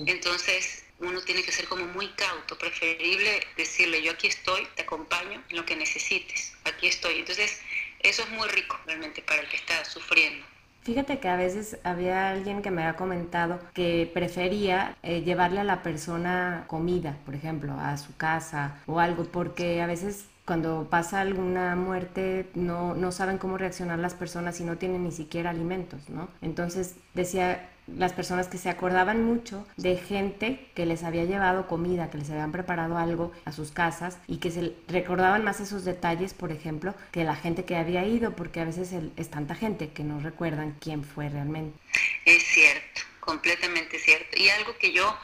Entonces, 0.07 0.83
uno 0.99 1.21
tiene 1.21 1.43
que 1.43 1.51
ser 1.51 1.67
como 1.67 1.85
muy 1.87 2.07
cauto, 2.13 2.57
preferible 2.57 3.45
decirle 3.57 4.01
yo 4.01 4.11
aquí 4.11 4.27
estoy, 4.27 4.67
te 4.75 4.83
acompaño 4.83 5.43
en 5.49 5.55
lo 5.55 5.65
que 5.65 5.75
necesites, 5.75 6.53
aquí 6.63 6.87
estoy. 6.87 7.19
Entonces, 7.19 7.59
eso 8.03 8.23
es 8.23 8.29
muy 8.29 8.47
rico 8.49 8.77
realmente 8.85 9.21
para 9.21 9.41
el 9.41 9.49
que 9.49 9.57
está 9.57 9.83
sufriendo. 9.85 10.45
Fíjate 10.83 11.19
que 11.19 11.27
a 11.27 11.35
veces 11.35 11.77
había 11.83 12.31
alguien 12.31 12.63
que 12.63 12.71
me 12.71 12.81
había 12.81 12.97
comentado 12.97 13.59
que 13.75 14.09
prefería 14.11 14.95
eh, 15.03 15.21
llevarle 15.21 15.59
a 15.59 15.63
la 15.63 15.83
persona 15.83 16.63
comida, 16.67 17.17
por 17.23 17.35
ejemplo, 17.35 17.73
a 17.79 17.97
su 17.97 18.17
casa 18.17 18.79
o 18.87 18.99
algo, 18.99 19.25
porque 19.25 19.81
a 19.81 19.85
veces 19.85 20.25
cuando 20.45 20.87
pasa 20.89 21.21
alguna 21.21 21.75
muerte 21.75 22.49
no, 22.55 22.95
no 22.95 23.11
saben 23.11 23.37
cómo 23.37 23.57
reaccionar 23.57 23.99
las 23.99 24.13
personas 24.13 24.59
y 24.59 24.63
no 24.63 24.77
tienen 24.77 25.03
ni 25.03 25.11
siquiera 25.11 25.49
alimentos, 25.49 26.09
¿no? 26.09 26.29
Entonces 26.41 26.95
decía 27.13 27.69
las 27.87 28.13
personas 28.13 28.47
que 28.47 28.57
se 28.57 28.69
acordaban 28.69 29.23
mucho 29.23 29.67
de 29.77 29.97
gente 29.97 30.69
que 30.75 30.85
les 30.85 31.03
había 31.03 31.25
llevado 31.25 31.67
comida, 31.67 32.09
que 32.09 32.17
les 32.17 32.29
habían 32.29 32.51
preparado 32.51 32.97
algo 32.97 33.31
a 33.45 33.51
sus 33.51 33.71
casas 33.71 34.17
y 34.27 34.37
que 34.37 34.51
se 34.51 34.75
recordaban 34.87 35.43
más 35.43 35.59
esos 35.59 35.83
detalles, 35.83 36.33
por 36.33 36.51
ejemplo, 36.51 36.93
que 37.11 37.23
la 37.23 37.35
gente 37.35 37.65
que 37.65 37.75
había 37.75 38.05
ido, 38.05 38.35
porque 38.35 38.61
a 38.61 38.65
veces 38.65 38.93
es 39.15 39.29
tanta 39.29 39.55
gente 39.55 39.89
que 39.89 40.03
no 40.03 40.19
recuerdan 40.19 40.75
quién 40.79 41.03
fue 41.03 41.29
realmente. 41.29 41.77
Es 42.25 42.43
cierto, 42.43 43.01
completamente 43.19 43.99
cierto. 43.99 44.37
Y 44.39 44.49
algo 44.49 44.77
que 44.77 44.93
yo, 44.93 45.17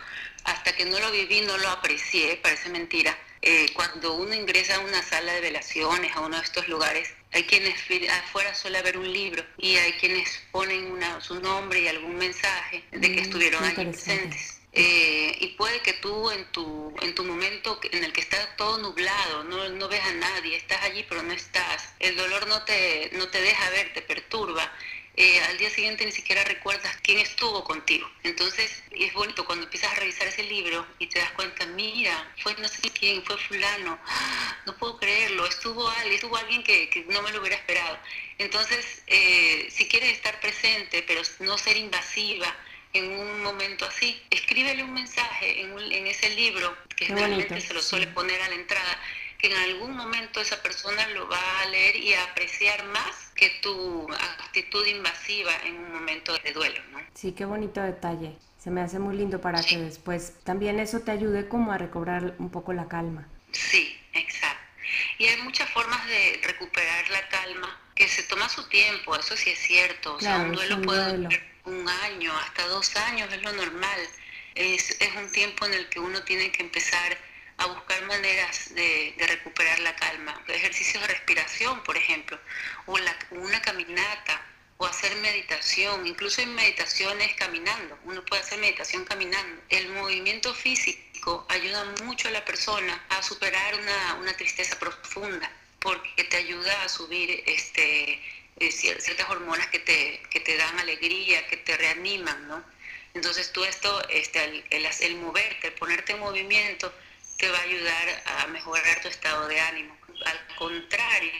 hasta 0.43 0.73
que 0.75 0.85
no 0.85 0.99
lo 0.99 1.11
viví, 1.11 1.41
no 1.41 1.57
lo 1.57 1.69
aprecié, 1.69 2.39
parece 2.41 2.69
mentira. 2.69 3.15
Eh, 3.41 3.71
cuando 3.73 4.15
uno 4.15 4.33
ingresa 4.33 4.75
a 4.75 4.79
una 4.79 5.01
sala 5.03 5.33
de 5.33 5.41
velaciones, 5.41 6.15
a 6.15 6.21
uno 6.21 6.37
de 6.37 6.43
estos 6.43 6.67
lugares, 6.67 7.13
hay 7.31 7.43
quienes 7.43 7.75
afuera 8.09 8.53
suele 8.55 8.77
haber 8.79 8.97
un 8.97 9.11
libro 9.11 9.43
y 9.57 9.75
hay 9.75 9.93
quienes 9.93 10.41
ponen 10.51 10.91
una, 10.91 11.21
su 11.21 11.39
nombre 11.39 11.81
y 11.81 11.87
algún 11.87 12.15
mensaje 12.15 12.83
de 12.91 13.01
que 13.01 13.21
mm, 13.21 13.25
estuvieron 13.25 13.63
allí 13.63 13.85
presentes. 13.85 14.57
Eh, 14.73 15.35
y 15.39 15.47
puede 15.57 15.81
que 15.81 15.93
tú 15.93 16.29
en 16.29 16.45
tu, 16.51 16.93
en 17.01 17.15
tu 17.15 17.23
momento 17.23 17.79
en 17.91 18.03
el 18.03 18.13
que 18.13 18.21
está 18.21 18.37
todo 18.57 18.77
nublado, 18.77 19.43
no, 19.45 19.69
no 19.69 19.87
ves 19.87 20.01
a 20.03 20.13
nadie, 20.13 20.55
estás 20.55 20.83
allí 20.83 21.03
pero 21.09 21.23
no 21.23 21.33
estás, 21.33 21.93
el 21.99 22.15
dolor 22.15 22.47
no 22.47 22.63
te, 22.63 23.09
no 23.13 23.27
te 23.27 23.41
deja 23.41 23.69
ver, 23.71 23.91
te 23.93 24.03
perturba, 24.03 24.71
eh, 25.19 25.41
al 25.49 25.57
día 25.57 25.71
siguiente 25.71 26.05
ni 26.05 26.11
siquiera 26.11 26.43
recuerdas 26.43 26.95
quién 27.01 27.17
estuvo 27.17 27.63
contigo. 27.63 28.07
Entonces 28.21 28.83
es 28.91 29.13
bonito 29.13 29.45
cuando 29.45 29.65
empiezas 29.65 29.91
a 29.91 29.95
revisar 29.95 30.27
ese 30.27 30.43
libro 30.43 30.85
y 30.99 31.07
te 31.07 31.17
das 31.17 31.31
cuenta, 31.31 31.65
mira, 31.65 32.31
fue 32.37 32.55
no 32.59 32.67
sé 32.67 32.91
quién, 32.91 33.23
fue 33.23 33.35
fulano, 33.37 33.97
no 34.67 34.77
puedo 34.77 34.99
creerlo, 34.99 35.47
estuvo 35.47 35.89
alguien, 35.89 36.13
estuvo 36.13 36.37
alguien 36.37 36.63
que, 36.63 37.03
no 37.09 37.23
me 37.23 37.31
lo 37.31 37.39
hubiera 37.39 37.55
esperado. 37.55 37.97
Entonces, 38.37 39.01
eh, 39.07 39.67
si 39.71 39.87
quieres 39.87 40.11
estar 40.11 40.39
presente, 40.39 41.03
pero 41.07 41.21
no 41.39 41.57
ser 41.57 41.77
invasiva, 41.77 42.55
en 42.93 43.11
un 43.11 43.41
momento 43.41 43.85
así, 43.85 44.21
escríbele 44.29 44.83
un 44.83 44.93
mensaje 44.93 45.61
en, 45.61 45.77
en 45.91 46.07
ese 46.07 46.29
libro 46.31 46.77
que 46.95 47.05
generalmente 47.05 47.59
se 47.59 47.73
lo 47.73 47.81
suele 47.81 48.07
poner 48.07 48.41
a 48.41 48.49
la 48.49 48.55
entrada 48.55 48.99
que 49.37 49.47
en 49.47 49.57
algún 49.57 49.95
momento 49.95 50.41
esa 50.41 50.61
persona 50.61 51.07
lo 51.09 51.27
va 51.27 51.61
a 51.61 51.65
leer 51.67 51.95
y 51.95 52.13
a 52.13 52.23
apreciar 52.23 52.85
más 52.85 53.31
que 53.35 53.49
tu 53.61 54.07
actitud 54.11 54.85
invasiva 54.85 55.51
en 55.63 55.77
un 55.77 55.93
momento 55.93 56.35
de 56.39 56.51
duelo, 56.53 56.81
¿no? 56.91 56.99
Sí, 57.13 57.33
qué 57.33 57.45
bonito 57.45 57.81
detalle. 57.81 58.35
Se 58.57 58.71
me 58.71 58.81
hace 58.81 58.99
muy 58.99 59.15
lindo 59.15 59.39
para 59.39 59.61
que 59.61 59.77
después 59.77 60.33
también 60.43 60.79
eso 60.79 61.01
te 61.01 61.11
ayude 61.11 61.47
como 61.47 61.71
a 61.71 61.77
recobrar 61.77 62.35
un 62.39 62.49
poco 62.49 62.73
la 62.73 62.87
calma. 62.87 63.27
Sí, 63.51 63.97
exacto. 64.13 64.57
Y 65.19 65.25
hay 65.25 65.41
muchas 65.43 65.69
formas 65.69 66.05
de 66.07 66.41
recuperar 66.43 67.09
la 67.09 67.27
calma 67.29 67.79
que 67.95 68.07
se 68.07 68.23
toma 68.23 68.49
su 68.49 68.67
tiempo, 68.69 69.15
eso 69.15 69.37
sí 69.37 69.51
es 69.51 69.59
cierto. 69.59 70.15
O 70.15 70.19
sea, 70.19 70.37
un 70.39 70.53
duelo 70.53 70.81
puede 70.81 71.17
durar 71.17 71.43
un 71.65 71.87
año, 71.87 72.35
hasta 72.37 72.67
dos 72.67 72.95
años, 72.95 73.31
es 73.31 73.41
lo 73.41 73.51
normal. 73.53 73.99
Es, 74.55 74.99
es 74.99 75.15
un 75.15 75.31
tiempo 75.31 75.65
en 75.65 75.73
el 75.73 75.87
que 75.89 75.99
uno 75.99 76.23
tiene 76.23 76.51
que 76.51 76.63
empezar 76.63 77.17
a 77.57 77.65
buscar 77.67 78.05
maneras 78.05 78.73
de, 78.75 79.15
recuperar 79.17 79.79
la 79.79 79.95
calma, 79.95 80.43
ejercicios 80.47 81.01
de 81.01 81.07
respiración, 81.07 81.83
por 81.83 81.97
ejemplo, 81.97 82.39
o 82.85 82.97
una 83.31 83.61
caminata, 83.61 84.45
o 84.77 84.85
hacer 84.85 85.15
meditación, 85.17 86.05
incluso 86.05 86.41
en 86.41 86.53
meditaciones 86.53 87.33
caminando, 87.35 87.97
uno 88.05 88.23
puede 88.25 88.43
hacer 88.43 88.59
meditación 88.59 89.05
caminando. 89.05 89.61
El 89.69 89.89
movimiento 89.89 90.53
físico 90.53 91.45
ayuda 91.49 91.83
mucho 92.03 92.27
a 92.27 92.31
la 92.31 92.45
persona 92.45 93.03
a 93.09 93.21
superar 93.23 93.73
una, 94.19 94.33
tristeza 94.37 94.77
profunda, 94.77 95.51
porque 95.79 96.23
te 96.25 96.37
ayuda 96.37 96.83
a 96.83 96.89
subir 96.89 97.43
este, 97.47 98.21
eh, 98.59 98.71
ciertas 98.71 99.27
hormonas 99.29 99.65
que 99.67 99.79
te, 99.79 100.21
que 100.29 100.41
te 100.41 100.57
dan 100.57 100.79
alegría, 100.79 101.47
que 101.47 101.57
te 101.57 101.75
reaniman, 101.75 102.47
¿no? 102.47 102.63
Entonces 103.15 103.51
tú 103.51 103.63
esto, 103.63 104.07
este, 104.09 104.43
el, 104.43 104.63
el 104.69 105.15
moverte, 105.15 105.67
el 105.67 105.73
ponerte 105.73 106.13
en 106.13 106.19
movimiento, 106.19 106.93
te 107.37 107.49
va 107.49 107.57
a 107.57 107.61
ayudar 107.61 108.23
a 108.25 108.47
mejorar 108.47 109.01
tu 109.01 109.07
estado 109.07 109.47
de 109.47 109.59
ánimo. 109.59 109.95
Al 110.25 110.55
contrario, 110.55 111.31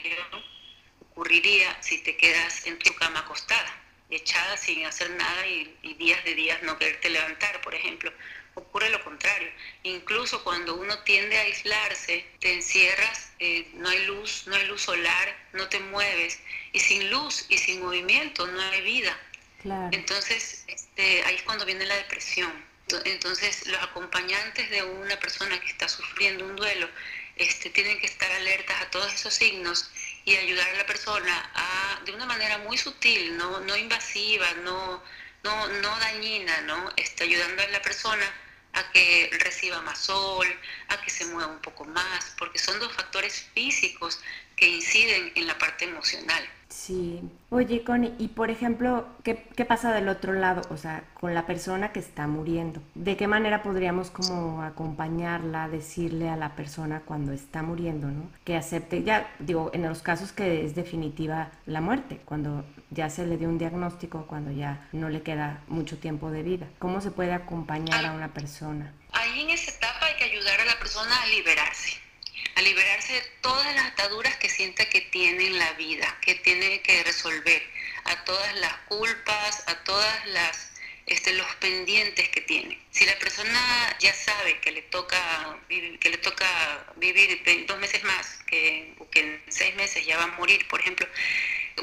ocurriría 1.10 1.76
si 1.82 1.98
te 1.98 2.16
quedas 2.16 2.66
en 2.66 2.78
tu 2.78 2.94
cama 2.94 3.20
acostada, 3.20 3.74
echada 4.08 4.56
sin 4.56 4.86
hacer 4.86 5.10
nada 5.10 5.46
y, 5.46 5.94
días 5.94 6.24
de 6.24 6.34
días 6.34 6.62
no 6.62 6.78
quererte 6.78 7.10
levantar, 7.10 7.60
por 7.60 7.74
ejemplo. 7.74 8.12
Ocurre 8.54 8.90
lo 8.90 9.02
contrario. 9.04 9.50
Incluso 9.82 10.42
cuando 10.42 10.74
uno 10.76 10.98
tiende 11.00 11.36
a 11.38 11.42
aislarse, 11.42 12.26
te 12.40 12.54
encierras, 12.54 13.32
eh, 13.38 13.68
no 13.74 13.88
hay 13.88 14.04
luz, 14.06 14.44
no 14.46 14.54
hay 14.54 14.66
luz 14.66 14.82
solar, 14.82 15.36
no 15.52 15.68
te 15.68 15.78
mueves. 15.80 16.40
Y 16.72 16.80
sin 16.80 17.10
luz 17.10 17.46
y 17.48 17.58
sin 17.58 17.82
movimiento 17.82 18.46
no 18.46 18.60
hay 18.60 18.82
vida. 18.82 19.16
Entonces, 19.92 20.64
este, 20.68 21.24
ahí 21.24 21.36
es 21.36 21.42
cuando 21.42 21.64
viene 21.66 21.84
la 21.84 21.96
depresión 21.96 22.67
entonces, 23.04 23.66
los 23.66 23.82
acompañantes 23.82 24.70
de 24.70 24.82
una 24.82 25.18
persona 25.18 25.60
que 25.60 25.68
está 25.68 25.88
sufriendo 25.88 26.44
un 26.44 26.56
duelo 26.56 26.88
este, 27.36 27.70
tienen 27.70 27.98
que 28.00 28.06
estar 28.06 28.30
alertas 28.32 28.80
a 28.82 28.90
todos 28.90 29.12
esos 29.12 29.34
signos 29.34 29.90
y 30.24 30.36
ayudar 30.36 30.68
a 30.68 30.76
la 30.78 30.86
persona 30.86 31.50
a, 31.54 32.00
de 32.04 32.12
una 32.12 32.26
manera 32.26 32.58
muy 32.58 32.76
sutil, 32.76 33.36
no, 33.36 33.60
no 33.60 33.76
invasiva, 33.76 34.52
no, 34.64 35.02
no, 35.44 35.68
no 35.68 35.98
dañina, 36.00 36.60
¿no? 36.62 36.92
Está 36.96 37.24
ayudando 37.24 37.62
a 37.62 37.68
la 37.68 37.82
persona 37.82 38.24
a 38.72 38.90
que 38.92 39.30
reciba 39.40 39.80
más 39.82 39.98
sol, 39.98 40.46
a 40.88 41.00
que 41.00 41.10
se 41.10 41.26
mueva 41.26 41.50
un 41.50 41.60
poco 41.60 41.84
más, 41.84 42.34
porque 42.38 42.58
son 42.58 42.78
dos 42.78 42.92
factores 42.92 43.46
físicos 43.54 44.20
que 44.56 44.66
inciden 44.66 45.32
en 45.34 45.46
la 45.46 45.56
parte 45.58 45.84
emocional. 45.84 46.48
Sí. 46.78 47.20
Oye, 47.50 47.82
Connie, 47.82 48.14
y 48.18 48.28
por 48.28 48.50
ejemplo, 48.50 49.08
¿qué, 49.24 49.48
¿qué, 49.56 49.64
pasa 49.64 49.92
del 49.92 50.08
otro 50.08 50.32
lado? 50.32 50.62
O 50.70 50.76
sea, 50.76 51.02
con 51.14 51.34
la 51.34 51.44
persona 51.44 51.92
que 51.92 51.98
está 51.98 52.28
muriendo. 52.28 52.80
¿De 52.94 53.16
qué 53.16 53.26
manera 53.26 53.64
podríamos 53.64 54.10
como 54.10 54.62
acompañarla, 54.62 55.68
decirle 55.68 56.30
a 56.30 56.36
la 56.36 56.54
persona 56.54 57.02
cuando 57.04 57.32
está 57.32 57.62
muriendo, 57.62 58.06
¿no? 58.06 58.30
Que 58.44 58.56
acepte, 58.56 59.02
ya 59.02 59.28
digo, 59.40 59.70
en 59.74 59.82
los 59.82 60.02
casos 60.02 60.30
que 60.30 60.64
es 60.64 60.76
definitiva 60.76 61.50
la 61.66 61.80
muerte, 61.80 62.20
cuando 62.24 62.64
ya 62.90 63.10
se 63.10 63.26
le 63.26 63.38
dio 63.38 63.48
un 63.48 63.58
diagnóstico, 63.58 64.26
cuando 64.28 64.52
ya 64.52 64.88
no 64.92 65.08
le 65.08 65.22
queda 65.22 65.60
mucho 65.66 65.98
tiempo 65.98 66.30
de 66.30 66.44
vida. 66.44 66.68
¿Cómo 66.78 67.00
se 67.00 67.10
puede 67.10 67.32
acompañar 67.32 68.06
a 68.06 68.12
una 68.12 68.28
persona? 68.28 68.94
Ahí 69.12 69.40
en 69.40 69.50
esa 69.50 69.72
etapa 69.72 70.06
hay 70.06 70.14
que 70.16 70.24
ayudar 70.24 70.60
a 70.60 70.64
la 70.64 70.78
persona 70.78 71.10
a 71.22 71.26
liberarse 71.26 72.07
a 72.58 72.62
liberarse 72.62 73.12
de 73.12 73.22
todas 73.40 73.72
las 73.76 73.86
ataduras 73.92 74.36
que 74.38 74.48
sienta 74.48 74.84
que 74.86 75.00
tiene 75.00 75.46
en 75.46 75.58
la 75.58 75.72
vida, 75.74 76.18
que 76.20 76.34
tiene 76.34 76.82
que 76.82 77.04
resolver, 77.04 77.62
a 78.04 78.24
todas 78.24 78.52
las 78.56 78.72
culpas, 78.88 79.62
a 79.68 79.76
todas 79.84 80.26
las 80.26 80.72
este, 81.06 81.34
los 81.34 81.46
pendientes 81.56 82.28
que 82.30 82.40
tiene. 82.40 82.76
Si 82.90 83.06
la 83.06 83.16
persona 83.20 83.96
ya 84.00 84.12
sabe 84.12 84.58
que 84.58 84.72
le 84.72 84.82
toca 84.82 85.56
que 85.68 86.10
le 86.10 86.18
toca 86.18 86.46
vivir 86.96 87.42
dos 87.68 87.78
meses 87.78 88.02
más, 88.02 88.40
que, 88.48 88.92
que 89.12 89.20
en 89.20 89.42
seis 89.48 89.76
meses 89.76 90.04
ya 90.04 90.16
va 90.16 90.24
a 90.24 90.38
morir, 90.38 90.66
por 90.66 90.80
ejemplo, 90.80 91.06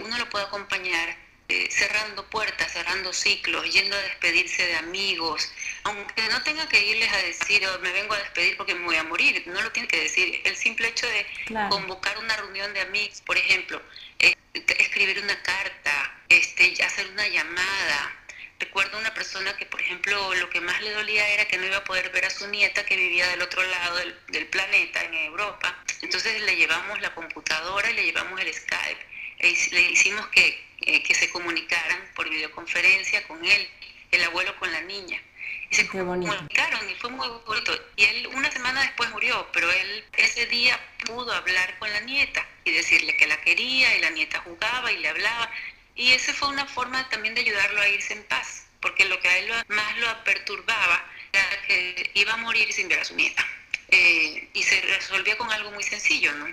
uno 0.02 0.18
lo 0.18 0.30
puede 0.30 0.44
acompañar 0.44 1.16
eh, 1.48 1.70
cerrando 1.70 2.28
puertas, 2.30 2.72
cerrando 2.72 3.14
ciclos, 3.14 3.72
yendo 3.72 3.96
a 3.96 4.02
despedirse 4.02 4.66
de 4.66 4.76
amigos, 4.78 5.52
aunque 5.84 6.28
no 6.30 6.42
tenga 6.42 6.68
que 6.68 6.84
irles 6.84 7.14
a 7.14 7.18
decir, 7.18 7.64
oh, 7.68 7.80
me 7.82 7.92
vengo 7.92 8.16
a 8.16 8.18
despedir 8.18 8.58
porque 8.58 8.74
me 8.74 8.86
voy 8.86 8.96
a 8.96 9.04
morir, 9.04 9.44
no 9.46 9.62
lo 9.62 9.72
tiene 9.72 9.88
que 9.88 10.02
decir. 10.02 10.42
El 10.44 10.56
simple 10.58 10.88
hecho 10.88 11.06
de 11.08 11.28
convocar 11.70 12.18
una 12.18 12.36
reunión 12.36 12.74
de 12.74 12.82
amigos, 12.82 13.22
por 13.22 13.38
ejemplo, 13.38 13.80
eh, 14.18 14.34
escribir 14.54 15.20
una 15.22 15.40
carta, 15.44 16.20
este, 16.30 16.84
hacer 16.84 17.08
una 17.12 17.28
llamada. 17.28 18.16
Recuerdo 18.60 18.98
una 18.98 19.14
persona 19.14 19.56
que, 19.56 19.68
por 19.68 19.82
ejemplo, 19.82 20.34
lo 20.34 20.50
que 20.50 20.62
más 20.62 20.82
le 20.82 20.92
dolía 20.94 21.28
era 21.30 21.46
que 21.46 21.58
no 21.58 21.66
iba 21.68 21.78
a 21.78 21.84
poder 21.84 22.10
ver 22.10 22.26
a 22.26 22.30
su 22.32 22.48
nieta 22.48 22.86
que 22.88 22.96
vivía 22.96 23.28
del 23.28 23.44
otro 23.44 23.62
lado 23.62 23.98
del, 23.98 24.20
del 24.30 24.48
planeta, 24.48 25.04
en 25.04 25.14
Europa. 25.14 25.78
Entonces 26.02 26.42
le 26.42 26.56
llevamos 26.56 27.00
la 27.02 27.14
computadora 27.14 27.92
y 27.92 27.94
le 27.94 28.06
llevamos 28.06 28.42
el 28.42 28.52
Skype 28.52 29.15
le 29.40 29.82
hicimos 29.92 30.28
que, 30.28 30.66
eh, 30.82 31.04
que 31.04 31.14
se 31.16 31.30
comunicaran 31.30 32.00
por 32.16 32.30
videoconferencia 32.30 33.28
con 33.28 33.44
él, 33.44 33.70
el 34.12 34.24
abuelo 34.24 34.56
con 34.60 34.72
la 34.72 34.82
niña. 34.82 35.22
Y 35.70 35.76
se 35.76 35.88
comunicaron 35.88 36.90
y 36.90 36.96
fue 36.96 37.10
muy 37.10 37.28
bonito. 37.46 37.74
Y 37.96 38.04
él 38.04 38.28
una 38.34 38.52
semana 38.52 38.82
después 38.82 39.10
murió, 39.12 39.48
pero 39.52 39.72
él 39.72 40.06
ese 40.14 40.46
día 40.48 40.80
pudo 41.06 41.32
hablar 41.34 41.78
con 41.80 41.92
la 41.92 42.02
nieta 42.02 42.46
y 42.64 42.72
decirle 42.72 43.16
que 43.18 43.28
la 43.28 43.40
quería 43.42 43.98
y 43.98 44.02
la 44.02 44.10
nieta 44.12 44.40
jugaba 44.40 44.92
y 44.92 44.98
le 44.98 45.10
hablaba. 45.10 45.52
Y 45.96 46.12
esa 46.12 46.34
fue 46.34 46.50
una 46.50 46.66
forma 46.66 47.08
también 47.10 47.36
de 47.36 47.42
ayudarlo 47.42 47.82
a 47.82 47.90
irse 47.90 48.14
en 48.14 48.24
paz, 48.24 48.68
porque 48.82 49.06
lo 49.06 49.20
que 49.22 49.30
a 49.30 49.38
él 49.38 49.52
más 49.70 49.98
lo 49.98 50.24
perturbaba 50.24 51.06
era 51.32 51.62
que 51.68 52.12
iba 52.14 52.34
a 52.34 52.38
morir 52.38 52.72
sin 52.74 52.88
ver 52.88 53.00
a 53.00 53.06
su 53.06 53.16
nieta. 53.16 53.46
Eh, 53.90 54.50
y 54.54 54.64
se 54.64 54.82
resolvía 54.82 55.38
con 55.38 55.52
algo 55.52 55.72
muy 55.72 55.84
sencillo, 55.84 56.32
¿no? 56.34 56.48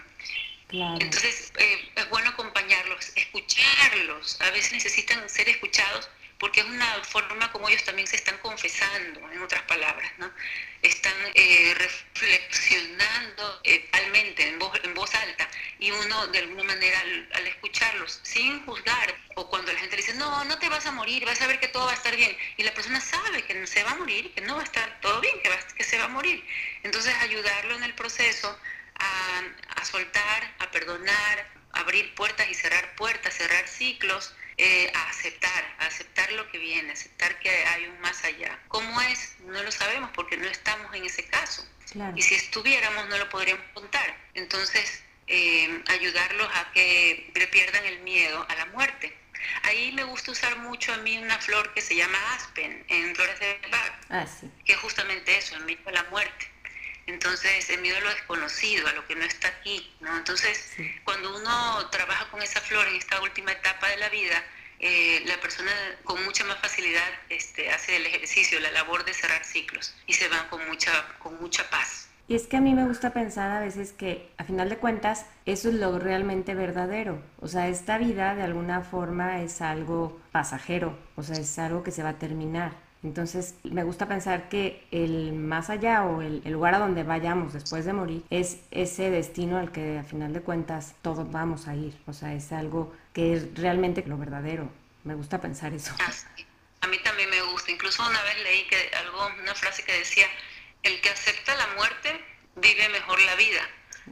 Entonces, 0.73 1.53
eh, 1.59 1.93
es 1.95 2.09
bueno 2.09 2.31
acompañarlos, 2.31 3.13
escucharlos. 3.15 4.41
A 4.41 4.51
veces 4.51 4.73
necesitan 4.73 5.29
ser 5.29 5.49
escuchados 5.49 6.09
porque 6.43 6.59
es 6.59 6.67
una 6.67 7.05
forma 7.05 7.53
como 7.53 7.69
ellos 7.69 7.85
también 7.85 8.09
se 8.09 8.17
están 8.17 8.37
confesando, 8.39 9.21
en 9.31 9.43
otras 9.43 9.63
palabras, 9.63 10.11
¿no? 10.19 10.29
Están 10.83 11.13
eh, 11.35 11.73
reflexionando 11.77 13.61
eh, 13.63 13.89
realmente 13.93 14.49
en 14.49 14.59
voz, 14.59 14.77
en 14.83 14.93
voz 14.93 15.15
alta 15.15 15.49
y 15.79 15.93
uno 15.93 16.27
de 16.29 16.39
alguna 16.41 16.65
manera 16.65 17.01
al, 17.35 17.47
escucharlos, 17.47 18.19
sin 18.25 18.65
juzgar, 18.67 19.15
o 19.37 19.49
cuando 19.49 19.73
la 19.73 19.79
gente 19.79 19.95
dice, 19.95 20.15
no, 20.15 20.43
no 20.45 20.59
te 20.59 20.69
vas 20.69 20.85
a 20.87 20.91
morir, 20.91 21.25
vas 21.25 21.41
a 21.43 21.47
ver 21.47 21.61
que 21.61 21.69
todo 21.69 21.85
va 21.85 21.93
a 21.93 21.95
estar 21.95 22.17
bien, 22.17 22.37
y 22.57 22.65
la 22.65 22.75
persona 22.75 23.01
sabe 23.01 23.45
que 23.45 23.65
se 23.69 23.85
va 23.85 23.93
a 23.93 23.97
morir, 23.97 24.35
que 24.35 24.41
no 24.41 24.57
va 24.57 24.63
a 24.63 24.65
estar 24.65 25.01
todo 25.01 25.21
bien, 25.21 25.41
que, 25.43 25.51
que 25.77 25.85
se 25.85 25.97
va 25.97 26.07
a 26.07 26.09
morir. 26.09 26.45
Entonces 26.83 27.15
ayudarlo 27.21 27.77
en 27.77 27.85
el 27.85 27.95
proceso 27.95 28.59
a, 29.77 29.85
soltar, 29.85 30.55
a 30.59 30.71
perdonar, 30.71 31.49
abrir 31.73 32.15
puertas 32.15 32.49
y 32.49 32.55
cerrar 32.55 32.95
puertas, 32.97 33.35
cerrar 33.35 33.67
ciclos, 33.67 34.35
eh, 34.59 34.91
a 34.95 35.09
aceptar, 35.09 35.77
a 35.79 35.87
aceptar 35.87 36.31
lo 36.33 36.49
que 36.51 36.59
viene, 36.59 36.93
aceptar 36.93 37.39
que 37.41 37.51
hay 37.51 37.87
un 37.87 38.01
más 38.01 38.23
allá. 38.25 38.59
¿Cómo 38.69 39.01
es? 39.03 39.37
No 39.41 39.63
lo 39.63 39.73
sabemos 39.73 40.11
porque 40.15 40.37
no 40.37 40.47
estamos 40.47 40.95
en 40.95 41.05
ese 41.05 41.25
caso. 41.27 41.67
Y 42.17 42.23
si 42.23 42.35
estuviéramos 42.35 43.07
no 43.09 43.19
lo 43.19 43.29
podríamos 43.29 43.65
contar. 43.75 44.17
Entonces, 44.35 45.03
eh, 45.27 45.83
ayudarlos 45.89 46.49
a 46.55 46.73
que 46.73 47.31
pierdan 47.53 47.85
el 47.85 48.01
miedo 48.01 48.47
a 48.49 48.55
la 48.55 48.67
muerte. 48.67 49.15
Ahí 49.65 49.93
me 49.93 50.05
gusta 50.05 50.31
usar 50.31 50.57
mucho 50.59 50.93
a 50.93 50.99
mí 50.99 51.19
una 51.19 51.39
flor 51.39 51.73
que 51.75 51.81
se 51.81 51.97
llama 51.97 52.19
aspen 52.35 52.85
en 52.89 53.15
Flores 53.15 53.39
de 53.41 53.61
Bach, 53.71 53.93
ah, 54.11 54.27
que 54.65 54.73
es 54.73 54.79
justamente 54.79 55.37
eso, 55.37 55.57
el 55.57 55.65
miedo 55.65 55.83
a 55.87 55.93
la 55.93 56.05
muerte. 56.05 56.51
Entonces, 57.07 57.69
el 57.71 57.81
miedo 57.81 57.97
a 57.97 58.01
lo 58.01 58.11
desconocido, 58.11 58.87
a 58.87 58.93
lo 58.93 59.07
que 59.07 59.17
no 59.17 59.25
está 59.25 59.49
aquí, 59.49 59.93
¿no? 60.01 60.17
Entonces, 60.17 60.73
cuando 61.05 61.37
uno 61.37 61.91
trabaja 61.91 62.31
con 62.31 62.43
esa 62.43 62.61
flor 62.61 62.87
en 62.89 62.97
esta 62.97 63.21
última 63.21 63.53
etapa 63.53 63.89
de 63.89 63.97
la 63.97 64.09
vida, 64.09 64.43
eh, 64.79 65.23
la 65.27 65.41
persona 65.41 65.71
con 66.05 66.25
mucha 66.25 66.45
más 66.45 66.59
facilidad 66.59 67.09
este, 67.29 67.71
hace 67.71 67.97
el 67.97 68.07
ejercicio, 68.07 68.59
la 68.59 68.73
labor 68.73 69.05
de 69.05 69.15
cerrar 69.15 69.45
ciclos 69.45 69.95
y 70.09 70.13
se 70.15 70.29
van 70.29 70.49
con 70.49 70.67
mucha, 70.69 70.91
con 71.19 71.41
mucha 71.41 71.69
paz. 71.71 72.09
Y 72.27 72.35
es 72.35 72.47
que 72.47 72.57
a 72.57 72.61
mí 72.61 72.75
me 72.75 72.87
gusta 72.87 73.13
pensar 73.13 73.51
a 73.51 73.61
veces 73.61 73.93
que 73.93 74.31
a 74.39 74.45
final 74.45 74.69
de 74.69 74.79
cuentas 74.79 75.27
eso 75.45 75.69
es 75.69 75.75
lo 75.75 75.99
realmente 75.99 76.55
verdadero. 76.55 77.23
O 77.41 77.49
sea, 77.49 77.69
esta 77.69 77.99
vida 77.99 78.35
de 78.35 78.43
alguna 78.43 78.83
forma 78.83 79.43
es 79.43 79.61
algo 79.61 80.21
pasajero, 80.33 80.99
o 81.15 81.23
sea, 81.23 81.37
es 81.37 81.59
algo 81.59 81.83
que 81.83 81.91
se 81.91 82.03
va 82.03 82.11
a 82.11 82.19
terminar. 82.19 82.73
Entonces 83.03 83.57
me 83.65 83.83
gusta 83.83 84.07
pensar 84.07 84.49
que 84.49 84.87
el 84.93 85.33
más 85.33 85.71
allá 85.71 86.05
o 86.05 86.23
el, 86.23 86.43
lugar 86.45 86.75
a 86.77 86.79
donde 86.79 87.03
vayamos 87.03 87.53
después 87.53 87.85
de 87.85 87.93
morir 87.93 88.23
es 88.31 88.59
ese 88.71 89.11
destino 89.11 89.59
al 89.59 89.73
que 89.73 89.99
a 89.99 90.05
final 90.05 90.33
de 90.33 90.41
cuentas 90.41 90.95
todos 91.03 91.31
vamos 91.31 91.67
a 91.67 91.75
ir. 91.75 91.99
O 92.07 92.13
sea, 92.13 92.33
es 92.33 92.53
algo 92.53 92.95
que 93.13 93.35
es 93.35 93.55
realmente 93.55 94.05
lo 94.07 94.17
verdadero. 94.19 94.71
Me 95.03 95.15
gusta 95.15 95.41
pensar 95.41 95.73
eso. 95.73 95.95
A 96.81 96.87
mí 96.87 96.99
también 96.99 97.29
me 97.31 97.43
gusta. 97.43 97.73
Incluso 97.73 98.07
una 98.09 98.23
vez 98.23 98.43
leí 98.45 98.63
que 98.69 98.91
algo, 98.97 99.31
una 99.43 99.55
frase 99.55 99.83
que 99.83 99.93
decía, 99.93 100.27
el 100.85 101.01
que 101.01 101.11
acepta 101.11 101.57
la 101.57 101.67
muerte 101.75 102.25
vive 102.57 102.89
mejor 102.89 103.21
la 103.23 103.35
vida. 103.35 103.63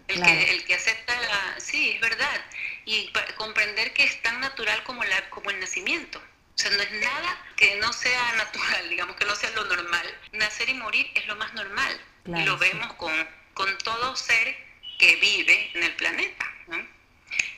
El, 0.09 0.23
que, 0.23 0.51
el 0.51 0.65
que 0.65 0.75
acepta 0.75 1.15
la... 1.21 1.61
Sí, 1.61 1.93
es 1.95 2.01
verdad. 2.01 2.41
Y 2.87 3.13
comprender 3.37 3.93
que 3.93 4.03
es 4.03 4.21
tan 4.23 4.41
natural 4.41 4.83
como, 4.83 5.05
la, 5.05 5.31
como 5.31 5.51
el 5.51 5.61
nacimiento. 5.61 6.21
O 6.61 6.63
sea, 6.63 6.73
no 6.73 6.83
es 6.83 6.93
nada 6.93 7.39
que 7.57 7.77
no 7.77 7.91
sea 7.91 8.33
natural, 8.35 8.91
digamos 8.91 9.17
que 9.17 9.25
no 9.25 9.35
sea 9.35 9.49
lo 9.53 9.65
normal. 9.65 10.19
Nacer 10.33 10.69
y 10.69 10.75
morir 10.75 11.11
es 11.15 11.27
lo 11.27 11.35
más 11.37 11.55
normal. 11.55 11.99
y 12.27 12.45
lo 12.45 12.59
vemos 12.59 12.93
con, 12.95 13.15
con 13.55 13.79
todo 13.79 14.15
ser 14.15 14.59
que 14.99 15.17
vive 15.17 15.71
en 15.73 15.85
el 15.85 15.97
planeta. 15.97 16.47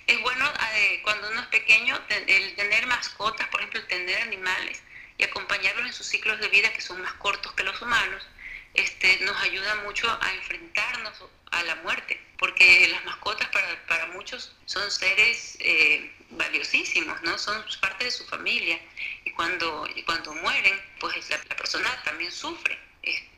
Es 0.07 0.21
bueno 0.21 0.49
eh, 0.75 1.01
cuando 1.03 1.31
uno 1.33 1.41
es 1.41 1.47
pequeño 1.49 2.01
el 2.11 2.55
tener 2.55 2.87
mascotas, 2.87 3.49
por 3.49 3.59
ejemplo, 3.59 3.85
tener 3.89 4.23
animales 4.23 4.81
y 5.19 5.25
acompañarlos 5.25 5.87
en 5.87 5.93
sus 5.93 6.07
ciclos 6.07 6.39
de 6.39 6.47
vida 6.47 6.73
que 6.73 6.81
son 6.81 7.03
más 7.03 7.15
cortos 7.15 7.53
que 7.55 7.65
los 7.65 7.83
humanos, 7.83 8.25
este, 8.75 9.19
nos 9.25 9.37
ayuda 9.43 9.75
mucho 9.87 10.09
a 10.09 10.35
enfrentarnos 10.35 11.25
a 11.51 11.63
la 11.65 11.77
muerte, 11.77 12.21
porque 12.39 12.89
las 12.89 13.05
mascotas 13.05 13.49
para, 13.49 13.87
para 13.87 14.07
muchos 14.09 14.57
son 14.67 14.91
seres 14.91 15.57
eh, 15.61 16.11
valiosísimos, 16.31 17.23
¿no? 17.23 17.37
Son 17.39 17.63
parte 17.81 18.05
de 18.05 18.11
su 18.11 18.25
familia 18.25 18.79
y 19.25 19.31
cuando, 19.33 19.87
cuando 20.07 20.35
mueren, 20.37 20.81
pues 21.01 21.29
la, 21.31 21.39
persona 21.57 21.89
también 22.05 22.33
sufre. 22.33 22.79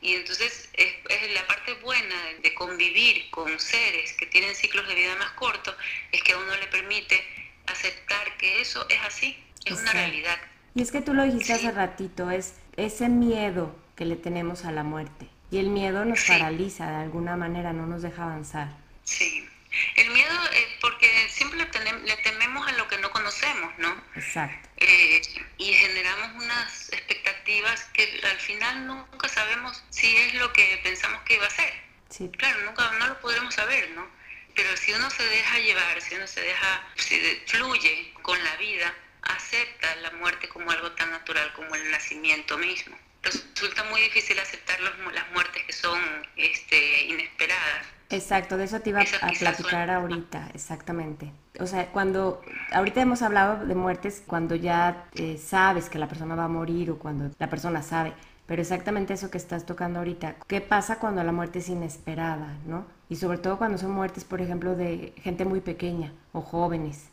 Y 0.01 0.13
entonces 0.13 0.69
es, 0.73 1.33
la 1.33 1.47
parte 1.47 1.73
buena 1.75 2.15
de 2.41 2.53
convivir 2.53 3.29
con 3.31 3.59
seres 3.59 4.13
que 4.13 4.27
tienen 4.27 4.55
ciclos 4.55 4.87
de 4.87 4.95
vida 4.95 5.15
más 5.15 5.31
cortos, 5.31 5.75
es 6.11 6.23
que 6.23 6.33
a 6.33 6.37
uno 6.37 6.55
le 6.55 6.67
permite 6.67 7.23
aceptar 7.65 8.37
que 8.37 8.61
eso 8.61 8.85
es 8.89 9.01
así, 9.01 9.43
es 9.65 9.73
una 9.73 9.91
realidad. 9.91 10.37
Y 10.75 10.81
es 10.81 10.91
que 10.91 11.01
tú 11.01 11.13
lo 11.13 11.23
dijiste 11.23 11.53
hace 11.53 11.71
ratito, 11.71 12.29
es 12.29 12.53
ese 12.77 13.09
miedo 13.09 13.75
que 13.95 14.05
le 14.05 14.15
tenemos 14.15 14.65
a 14.65 14.71
la 14.71 14.83
muerte. 14.83 15.29
Y 15.51 15.59
el 15.59 15.67
miedo 15.67 16.03
nos 16.05 16.21
paraliza 16.23 16.89
de 16.89 16.95
alguna 16.97 17.35
manera, 17.35 17.71
no 17.71 17.85
nos 17.85 18.01
deja 18.01 18.23
avanzar. 18.23 18.67
Sí. 19.03 19.47
El 19.95 20.09
miedo 20.11 20.33
es 20.53 20.67
porque 20.81 21.27
siempre 21.29 21.59
le, 21.59 22.17
tememos 22.17 22.67
a 22.67 22.71
lo 22.73 22.87
que 22.87 22.97
no 22.99 23.11
conocemos, 23.11 23.71
¿no? 23.77 23.93
Exacto. 24.15 24.69
Eh, 24.77 25.21
y 25.57 25.73
generamos 25.73 26.43
unas 26.43 26.91
expectativas 26.93 27.83
que 27.93 28.21
al 28.23 28.37
final 28.37 28.87
nunca 28.87 29.27
sabemos 29.27 29.83
si 29.89 30.15
es 30.15 30.33
lo 30.35 30.51
que 30.53 30.79
pensamos 30.83 31.21
que 31.23 31.35
iba 31.35 31.45
a 31.45 31.49
ser. 31.49 31.73
Sí. 32.09 32.31
Claro, 32.37 32.61
nunca 32.63 32.89
no 32.99 33.07
lo 33.07 33.19
podremos 33.19 33.53
saber, 33.53 33.91
¿no? 33.91 34.07
Pero 34.55 34.75
si 34.77 34.93
uno 34.93 35.09
se 35.09 35.23
deja 35.23 35.59
llevar, 35.59 36.01
si 36.01 36.15
uno 36.15 36.27
se 36.27 36.41
deja, 36.41 36.87
si 36.95 37.19
fluye 37.45 38.13
con 38.21 38.41
la 38.41 38.55
vida, 38.55 38.93
acepta 39.23 39.93
la 39.97 40.11
muerte 40.11 40.47
como 40.47 40.71
algo 40.71 40.91
tan 40.93 41.11
natural 41.11 41.51
como 41.53 41.75
el 41.75 41.91
nacimiento 41.91 42.57
mismo 42.57 42.97
resulta 43.25 43.83
muy 43.85 44.01
difícil 44.01 44.39
aceptar 44.39 44.79
las 44.79 44.93
muertes 45.33 45.63
que 45.63 45.73
son 45.73 45.99
este, 46.37 47.05
inesperadas. 47.05 47.87
Exacto, 48.09 48.57
de 48.57 48.65
eso 48.65 48.79
te 48.81 48.91
iba 48.91 49.01
a 49.01 49.31
platicar 49.39 49.89
ahorita, 49.89 50.51
exactamente. 50.53 51.31
O 51.59 51.65
sea, 51.65 51.87
cuando 51.87 52.41
ahorita 52.71 53.01
hemos 53.01 53.21
hablado 53.21 53.65
de 53.65 53.75
muertes 53.75 54.23
cuando 54.25 54.55
ya 54.55 55.07
eh, 55.15 55.37
sabes 55.37 55.89
que 55.89 55.97
la 55.97 56.07
persona 56.07 56.35
va 56.35 56.45
a 56.45 56.49
morir 56.49 56.91
o 56.91 56.99
cuando 56.99 57.31
la 57.39 57.49
persona 57.49 57.81
sabe, 57.81 58.13
pero 58.45 58.61
exactamente 58.61 59.13
eso 59.13 59.31
que 59.31 59.39
estás 59.39 59.65
tocando 59.65 59.99
ahorita, 59.99 60.35
¿qué 60.47 60.61
pasa 60.61 60.99
cuando 60.99 61.23
la 61.23 61.31
muerte 61.31 61.59
es 61.59 61.69
inesperada, 61.69 62.55
no? 62.67 62.85
Y 63.09 63.15
sobre 63.15 63.39
todo 63.39 63.57
cuando 63.57 63.77
son 63.77 63.91
muertes, 63.91 64.23
por 64.23 64.39
ejemplo, 64.39 64.75
de 64.75 65.13
gente 65.23 65.45
muy 65.45 65.61
pequeña 65.61 66.13
o 66.31 66.41
jóvenes. 66.41 67.09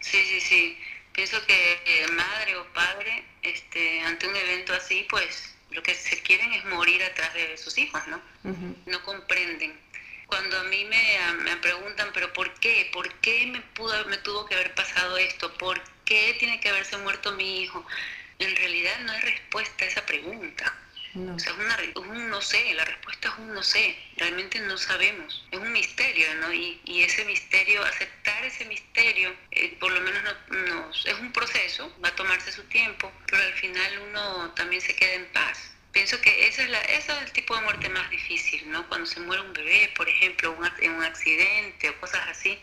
Sí, 0.00 0.18
sí, 0.22 0.40
sí. 0.40 0.76
Pienso 1.14 1.44
que 1.46 1.82
eh, 1.86 2.06
madre 2.08 2.56
o 2.56 2.64
padre, 2.72 3.24
este, 3.42 4.00
ante 4.02 4.26
un 4.26 4.34
evento 4.36 4.74
así, 4.74 5.06
pues 5.08 5.54
lo 5.70 5.82
que 5.82 5.94
se 5.94 6.20
quieren 6.22 6.52
es 6.52 6.64
morir 6.66 7.02
atrás 7.04 7.32
de 7.34 7.56
sus 7.56 7.78
hijos, 7.78 8.02
¿no? 8.08 8.20
No 8.86 9.02
comprenden. 9.04 9.78
Cuando 10.26 10.58
a 10.58 10.64
mí 10.64 10.84
me, 10.84 11.18
me, 11.44 11.56
preguntan, 11.58 12.10
pero 12.12 12.32
¿por 12.32 12.52
qué? 12.54 12.90
¿Por 12.92 13.08
qué 13.20 13.46
me, 13.46 13.60
pudo, 13.60 14.04
me 14.06 14.16
tuvo 14.18 14.44
que 14.46 14.54
haber 14.54 14.74
pasado 14.74 15.16
esto? 15.16 15.52
¿Por 15.56 15.80
qué 16.04 16.36
tiene 16.38 16.58
que 16.60 16.68
haberse 16.68 16.96
muerto 16.98 17.32
mi 17.32 17.62
hijo? 17.62 17.86
En 18.40 18.54
realidad 18.56 18.98
no 19.00 19.12
hay 19.12 19.20
respuesta 19.20 19.84
a 19.84 19.88
esa 19.88 20.06
pregunta. 20.06 20.74
No. 21.14 21.36
O 21.36 21.38
sea, 21.38 21.52
es, 21.80 21.94
un 21.94 22.28
no 22.28 22.42
sé, 22.42 22.74
la 22.74 22.84
respuesta 22.84 23.28
es 23.28 23.38
un 23.38 23.54
no 23.54 23.62
sé, 23.62 23.96
realmente 24.16 24.58
no 24.60 24.76
sabemos, 24.76 25.46
es 25.52 25.58
un 25.60 25.72
misterio, 25.72 26.34
¿no? 26.36 26.52
Y, 26.52 26.80
ese 27.04 27.24
misterio, 27.24 27.84
aceptar 27.84 28.44
ese 28.44 28.64
misterio, 28.64 29.32
eh, 29.52 29.76
por 29.78 29.92
lo 29.92 30.00
menos 30.00 30.22
nos, 30.50 31.06
es 31.06 31.14
un 31.14 31.32
proceso, 31.32 31.94
va 32.02 32.08
a 32.08 32.16
tomarse 32.16 32.50
su 32.50 32.64
tiempo, 32.64 33.12
pero 33.26 33.42
al 33.42 33.52
final 33.54 33.98
uno 34.08 34.50
también 34.54 34.82
se 34.82 34.96
queda 34.96 35.12
en 35.12 35.26
paz. 35.26 35.74
Pienso 35.92 36.20
que 36.20 36.48
esa 36.48 36.62
es, 36.62 36.70
la, 36.70 36.80
ese 36.80 37.12
es 37.12 37.22
el 37.22 37.32
tipo 37.32 37.54
de 37.54 37.62
muerte 37.62 37.88
más 37.90 38.10
difícil, 38.10 38.68
¿no? 38.70 38.88
Cuando 38.88 39.06
se 39.06 39.20
muere 39.20 39.42
un 39.42 39.52
bebé, 39.52 39.92
por 39.94 40.08
ejemplo, 40.08 40.58
en 40.80 40.92
un 40.92 41.04
accidente 41.04 41.90
o 41.90 42.00
cosas 42.00 42.26
así, 42.28 42.58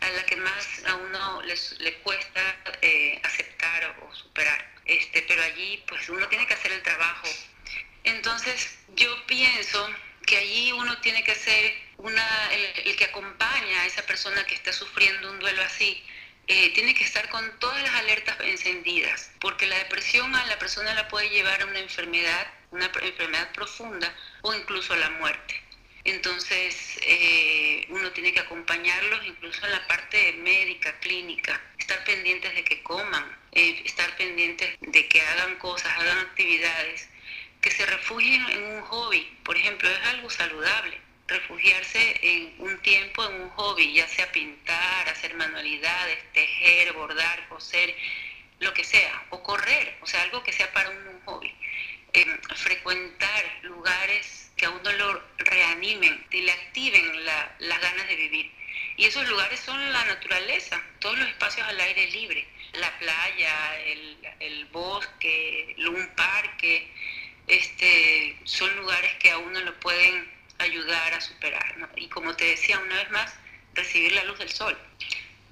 a 0.00 0.08
la 0.10 0.26
que 0.26 0.36
más 0.36 0.84
a 0.86 0.96
uno 0.96 1.42
le 1.42 1.94
cuesta 1.98 2.56
eh, 2.82 3.20
aceptar 3.22 3.96
o 4.02 4.14
superar. 4.14 4.74
Este, 4.86 5.22
pero 5.22 5.42
allí 5.42 5.84
pues 5.86 6.08
uno 6.08 6.26
tiene 6.28 6.46
que 6.46 6.54
hacer 6.54 6.72
el 6.72 6.82
trabajo 6.82 7.28
entonces 8.06 8.78
yo 8.94 9.08
pienso 9.26 9.88
que 10.26 10.36
allí 10.36 10.72
uno 10.72 10.98
tiene 11.00 11.22
que 11.22 11.34
ser 11.34 11.74
una, 11.98 12.52
el, 12.52 12.96
que 12.96 13.04
acompaña 13.04 13.82
a 13.82 13.86
esa 13.86 14.02
persona 14.02 14.44
que 14.44 14.54
está 14.54 14.72
sufriendo 14.72 15.30
un 15.30 15.38
duelo 15.38 15.62
así. 15.62 16.02
Eh, 16.48 16.72
tiene 16.74 16.94
que 16.94 17.04
estar 17.04 17.28
con 17.28 17.58
todas 17.58 17.82
las 17.82 17.94
alertas 17.94 18.36
encendidas, 18.40 19.32
porque 19.40 19.66
la 19.66 19.78
depresión 19.78 20.34
a 20.34 20.46
la 20.46 20.58
persona 20.58 20.94
la 20.94 21.08
puede 21.08 21.28
llevar 21.28 21.60
a 21.60 21.66
una 21.66 21.80
enfermedad, 21.80 22.46
una 22.70 22.86
enfermedad 22.86 23.50
profunda 23.52 24.14
o 24.42 24.54
incluso 24.54 24.92
a 24.92 24.96
la 24.96 25.10
muerte. 25.10 25.60
Entonces, 26.04 27.00
eh, 27.02 27.84
uno 27.88 28.12
tiene 28.12 28.32
que 28.32 28.38
acompañarlos 28.38 29.26
incluso 29.26 29.64
en 29.66 29.72
la 29.72 29.86
parte 29.88 30.34
médica, 30.34 30.96
clínica, 31.00 31.60
estar 31.78 32.04
pendientes 32.04 32.54
de 32.54 32.62
que 32.62 32.80
coman, 32.84 33.36
eh, 33.50 33.82
estar 33.84 34.16
pendientes 34.16 34.76
de 34.80 35.08
que 35.08 35.20
hagan 35.20 35.56
cosas, 35.56 35.92
hagan 35.98 36.18
actividades 36.18 37.08
que 37.66 37.72
se 37.72 37.86
refugien 37.86 38.48
en 38.48 38.62
un 38.76 38.82
hobby, 38.82 39.26
por 39.42 39.56
ejemplo, 39.56 39.90
es 39.90 39.98
algo 40.06 40.30
saludable. 40.30 41.00
Refugiarse 41.26 42.16
en 42.22 42.54
un 42.58 42.78
tiempo 42.78 43.28
en 43.28 43.40
un 43.40 43.48
hobby, 43.48 43.92
ya 43.92 44.06
sea 44.06 44.30
pintar, 44.30 45.08
hacer 45.08 45.34
manualidades, 45.34 46.32
tejer, 46.32 46.92
bordar, 46.92 47.48
coser, 47.48 47.92
lo 48.60 48.72
que 48.72 48.84
sea, 48.84 49.20
o 49.30 49.42
correr, 49.42 49.98
o 50.00 50.06
sea, 50.06 50.22
algo 50.22 50.44
que 50.44 50.52
sea 50.52 50.72
para 50.72 50.90
un, 50.90 51.20
hobby. 51.24 51.52
Em, 52.12 52.40
frecuentar 52.54 53.44
lugares 53.62 54.52
que 54.56 54.66
a 54.66 54.70
uno 54.70 54.92
lo 54.92 55.20
reanimen 55.38 56.24
y 56.30 56.42
le 56.42 56.52
activen 56.52 57.24
las 57.24 57.80
ganas 57.80 58.06
de 58.06 58.14
vivir. 58.14 58.52
Y 58.96 59.06
esos 59.06 59.28
lugares 59.28 59.58
son 59.58 59.92
la 59.92 60.04
naturaleza, 60.04 60.80
todos 61.00 61.18
los 61.18 61.28
espacios 61.30 61.66
al 61.66 61.80
aire 61.80 62.12
libre, 62.12 62.46
la 62.74 62.96
playa, 63.00 63.82
el 64.38 64.66
bosque, 64.66 65.74
un 65.78 66.08
parque, 66.14 66.92
este, 67.46 68.38
son 68.44 68.74
lugares 68.76 69.12
que 69.20 69.30
a 69.30 69.38
uno 69.38 69.60
lo 69.60 69.74
pueden 69.80 70.24
ayudar 70.58 71.14
a 71.14 71.20
superar. 71.20 71.78
¿no? 71.78 71.86
Y 71.96 72.08
como 72.08 72.34
te 72.34 72.44
decía 72.44 72.78
una 72.78 72.96
vez 72.96 73.10
más, 73.10 73.34
recibir 73.74 74.12
la 74.12 74.24
luz 74.24 74.38
del 74.38 74.48
sol. 74.48 74.76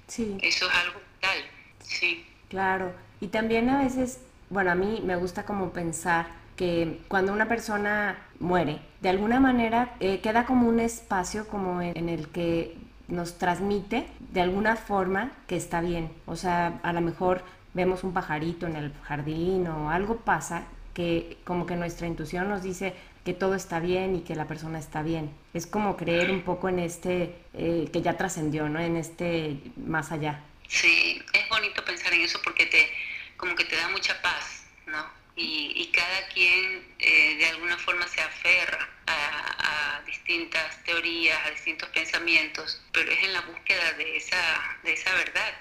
Sí. 0.07 0.37
Eso 0.41 0.67
es 0.69 0.75
algo 0.75 0.99
vital, 1.13 1.37
sí. 1.83 2.25
Claro. 2.49 2.93
Y 3.21 3.27
también 3.27 3.69
a 3.69 3.81
veces, 3.81 4.19
bueno, 4.49 4.71
a 4.71 4.75
mí 4.75 5.01
me 5.03 5.15
gusta 5.15 5.45
como 5.45 5.71
pensar 5.71 6.27
que 6.55 6.99
cuando 7.07 7.33
una 7.33 7.47
persona 7.47 8.17
muere, 8.39 8.79
de 9.01 9.09
alguna 9.09 9.39
manera 9.39 9.95
eh, 9.99 10.19
queda 10.21 10.45
como 10.45 10.67
un 10.67 10.79
espacio 10.79 11.47
como 11.47 11.81
en, 11.81 12.09
el 12.09 12.29
que 12.29 12.77
nos 13.07 13.37
transmite 13.37 14.07
de 14.19 14.41
alguna 14.41 14.75
forma 14.75 15.31
que 15.47 15.55
está 15.55 15.81
bien. 15.81 16.11
O 16.25 16.35
sea, 16.35 16.79
a 16.83 16.93
lo 16.93 17.01
mejor 17.01 17.43
vemos 17.73 18.03
un 18.03 18.13
pajarito 18.13 18.67
en 18.67 18.77
el 18.77 18.93
jardín 19.03 19.67
o 19.67 19.91
algo 19.91 20.17
pasa 20.17 20.65
que 20.95 21.37
como 21.43 21.67
que 21.67 21.75
nuestra 21.75 22.07
intuición 22.07 22.49
nos 22.49 22.63
dice 22.63 22.95
que 23.25 23.33
todo 23.33 23.53
está 23.55 23.79
bien 23.79 24.15
y 24.15 24.21
que 24.21 24.33
la 24.35 24.47
persona 24.47 24.79
está 24.79 25.03
bien. 25.03 25.29
Es 25.53 25.67
como 25.67 25.97
creer 25.97 26.31
un 26.31 26.43
poco 26.43 26.69
en 26.69 26.79
este, 26.79 27.35
eh, 27.53 27.89
que 27.91 28.01
ya 28.01 28.17
trascendió, 28.17 28.69
¿no? 28.69 28.79
En 28.79 28.95
este 28.95 29.57
más 29.75 30.11
allá. 30.11 30.41
Sí, 30.67 31.21
es 31.33 31.49
bonito 31.49 31.83
pensar 31.83 32.13
en 32.13 32.21
eso 32.21 32.39
porque 32.43 32.65
te, 32.67 32.89
como 33.35 33.55
que 33.55 33.65
te 33.65 33.75
da 33.75 33.89
mucha 33.89 34.19
paz, 34.21 34.65
¿no? 34.87 35.05
Y, 35.35 35.91
cada 35.93 36.27
quien 36.33 36.85
eh, 36.99 37.35
de 37.37 37.45
alguna 37.47 37.77
forma 37.77 38.07
se 38.07 38.21
aferra 38.21 38.89
a, 39.07 40.01
distintas 40.05 40.83
teorías, 40.83 41.37
a 41.45 41.51
distintos 41.51 41.87
pensamientos, 41.89 42.81
pero 42.91 43.11
es 43.11 43.23
en 43.23 43.33
la 43.33 43.41
búsqueda 43.41 43.93
de 43.93 44.17
esa, 44.17 44.77
de 44.83 44.93
esa 44.93 45.13
verdad. 45.13 45.53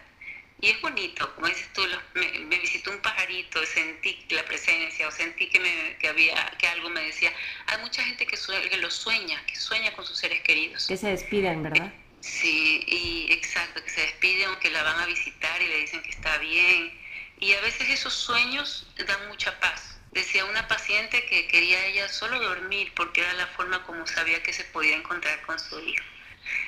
Y 0.61 0.71
es 0.71 0.81
bonito, 0.81 1.35
como 1.35 1.49
dices 1.49 1.69
tú, 1.73 1.83
me, 2.15 2.59
visitó 2.59 2.91
un 2.91 2.99
pajarito, 3.01 3.65
sentí 3.67 4.25
la 4.31 4.45
presencia 4.45 5.09
o 5.09 5.11
sentí 5.11 5.49
que, 5.49 5.61
me, 5.61 5.97
que, 5.99 6.09
había, 6.09 6.51
que 6.59 6.67
algo 6.69 6.89
me 6.91 7.03
decía. 7.03 7.33
Hay 7.67 7.79
mucha 7.79 8.03
gente 8.03 8.27
que, 8.27 8.37
que 8.71 8.77
lo 8.79 8.91
sueña, 8.91 9.45
que 9.47 9.57
sueña 9.57 9.93
con 9.95 10.07
sus 10.07 10.17
seres 10.17 10.41
queridos. 10.43 10.87
Que 10.87 10.97
se 10.97 11.09
despiden, 11.09 11.63
¿verdad? 11.63 11.93
Sí, 12.21 12.83
y 12.87 13.33
exacto, 13.33 13.85
que 13.85 13.91
se 13.91 14.01
despiden 14.01 14.51
o 14.51 14.59
que 14.59 14.71
la 14.71 14.83
van 14.83 14.99
a 15.01 15.07
visitar 15.07 15.61
y 15.61 15.67
le 15.67 15.77
dicen 15.79 16.03
que 16.03 16.11
está 16.11 16.39
bien. 16.39 16.99
Y 17.41 17.53
a 17.53 17.61
veces 17.61 17.91
esos 17.91 18.15
sueños 18.15 18.87
dan 19.07 19.29
mucha 19.29 19.59
paz. 19.61 19.99
Decía 20.13 20.45
una 20.47 20.67
paciente 20.69 21.27
que 21.27 21.49
quería 21.49 21.85
ella 21.87 22.09
solo 22.09 22.41
dormir 22.41 22.93
porque 22.95 23.21
era 23.21 23.35
la 23.35 23.49
forma 23.49 23.83
como 23.83 24.07
sabía 24.07 24.43
que 24.43 24.53
se 24.53 24.65
podía 24.65 24.97
encontrar 24.97 25.43
con 25.43 25.59
su 25.59 25.79
hijo. 25.81 26.05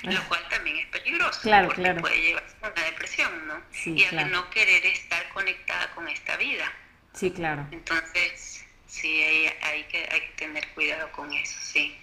Lo 0.02 0.22
cual 0.28 0.46
también 0.48 0.76
es 0.78 0.86
peligroso 0.86 1.40
claro, 1.42 1.68
porque 1.68 1.94
puede 1.94 2.20
llevar 2.20 2.44
a 2.62 2.68
una 2.68 2.84
depresión, 2.84 3.48
¿no? 3.48 3.62
y 3.84 4.04
a 4.04 4.24
no 4.26 4.50
querer 4.50 4.84
estar 4.86 5.28
conectada 5.30 5.90
con 5.94 6.08
esta 6.08 6.36
vida. 6.36 6.72
Sí, 7.12 7.30
claro. 7.30 7.66
Entonces, 7.70 8.64
sí, 8.86 9.22
hay, 9.22 9.52
hay, 9.62 9.84
que, 9.84 10.08
hay 10.10 10.20
que 10.20 10.32
tener 10.36 10.68
cuidado 10.68 11.10
con 11.12 11.32
eso, 11.32 11.58
sí. 11.60 11.96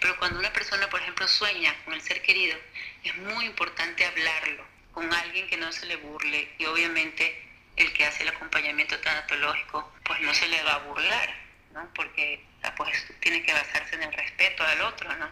Pero 0.00 0.16
cuando 0.18 0.38
una 0.38 0.52
persona, 0.52 0.88
por 0.88 1.00
ejemplo, 1.00 1.26
sueña 1.28 1.74
con 1.84 1.94
el 1.94 2.00
ser 2.00 2.22
querido, 2.22 2.56
es 3.04 3.16
muy 3.16 3.46
importante 3.46 4.04
hablarlo 4.04 4.64
con 4.92 5.12
alguien 5.12 5.46
que 5.48 5.56
no 5.56 5.70
se 5.72 5.86
le 5.86 5.96
burle 5.96 6.48
y 6.58 6.64
obviamente 6.64 7.48
el 7.76 7.92
que 7.92 8.04
hace 8.04 8.24
el 8.24 8.30
acompañamiento 8.30 8.98
tanatológico 8.98 9.92
pues 10.04 10.20
no 10.20 10.34
se 10.34 10.48
le 10.48 10.62
va 10.64 10.74
a 10.74 10.78
burlar, 10.78 11.34
¿no? 11.72 11.88
Porque 11.94 12.44
ah, 12.64 12.74
pues 12.76 13.06
tiene 13.20 13.42
que 13.42 13.52
basarse 13.52 13.94
en 13.94 14.02
el 14.02 14.12
respeto 14.12 14.64
al 14.64 14.80
otro, 14.82 15.14
¿no? 15.16 15.30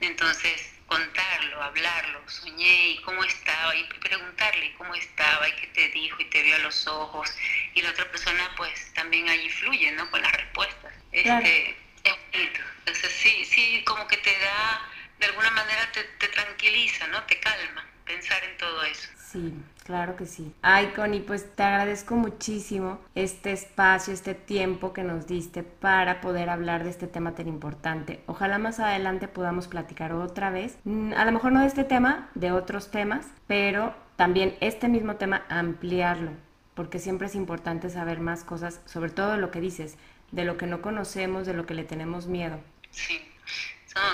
Entonces, 0.00 0.74
contarlo, 0.94 1.62
hablarlo, 1.62 2.22
soñé 2.28 2.90
y 2.90 3.02
cómo 3.02 3.24
estaba, 3.24 3.74
y 3.74 3.82
preguntarle 3.84 4.74
cómo 4.78 4.94
estaba 4.94 5.48
y 5.48 5.52
qué 5.52 5.66
te 5.68 5.88
dijo 5.88 6.16
y 6.20 6.24
te 6.26 6.42
vio 6.42 6.54
a 6.54 6.58
los 6.60 6.86
ojos, 6.86 7.34
y 7.74 7.82
la 7.82 7.90
otra 7.90 8.08
persona 8.10 8.52
pues 8.56 8.92
también 8.94 9.28
ahí 9.28 9.48
fluye, 9.50 9.90
¿no? 9.92 10.08
Con 10.10 10.22
las 10.22 10.32
respuestas. 10.32 10.92
Este, 11.10 11.76
es 12.04 12.14
bonito. 12.32 12.60
Entonces 12.78 13.12
sí, 13.12 13.44
sí, 13.44 13.82
como 13.84 14.06
que 14.06 14.18
te 14.18 14.38
da, 14.38 14.88
de 15.18 15.26
alguna 15.26 15.50
manera 15.50 15.90
te, 15.92 16.04
te 16.04 16.28
tranquiliza, 16.28 17.06
¿no? 17.08 17.22
Te 17.24 17.40
calma 17.40 17.84
pensar 18.04 18.44
en 18.44 18.56
todo 18.56 18.84
eso. 18.84 19.08
Sí, 19.34 19.52
claro 19.82 20.14
que 20.14 20.26
sí. 20.26 20.54
Ay, 20.62 20.92
Connie, 20.94 21.18
pues 21.18 21.56
te 21.56 21.64
agradezco 21.64 22.14
muchísimo 22.14 23.00
este 23.16 23.50
espacio, 23.50 24.14
este 24.14 24.32
tiempo 24.34 24.92
que 24.92 25.02
nos 25.02 25.26
diste 25.26 25.64
para 25.64 26.20
poder 26.20 26.48
hablar 26.48 26.84
de 26.84 26.90
este 26.90 27.08
tema 27.08 27.34
tan 27.34 27.48
importante. 27.48 28.22
Ojalá 28.26 28.58
más 28.58 28.78
adelante 28.78 29.26
podamos 29.26 29.66
platicar 29.66 30.12
otra 30.12 30.50
vez, 30.50 30.78
mm, 30.84 31.14
a 31.14 31.24
lo 31.24 31.32
mejor 31.32 31.50
no 31.50 31.62
de 31.62 31.66
este 31.66 31.82
tema, 31.82 32.30
de 32.36 32.52
otros 32.52 32.92
temas, 32.92 33.26
pero 33.48 33.92
también 34.14 34.56
este 34.60 34.86
mismo 34.86 35.16
tema 35.16 35.44
ampliarlo, 35.48 36.30
porque 36.76 37.00
siempre 37.00 37.26
es 37.26 37.34
importante 37.34 37.90
saber 37.90 38.20
más 38.20 38.44
cosas, 38.44 38.82
sobre 38.84 39.10
todo 39.10 39.36
lo 39.36 39.50
que 39.50 39.60
dices, 39.60 39.98
de 40.30 40.44
lo 40.44 40.56
que 40.56 40.68
no 40.68 40.80
conocemos, 40.80 41.44
de 41.44 41.54
lo 41.54 41.66
que 41.66 41.74
le 41.74 41.82
tenemos 41.82 42.28
miedo. 42.28 42.60
Sí, 42.92 43.20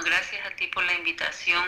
gracias 0.03 0.47
a 0.47 0.57
ti 0.57 0.67
por 0.69 0.83
la 0.85 0.95
invitación 0.95 1.63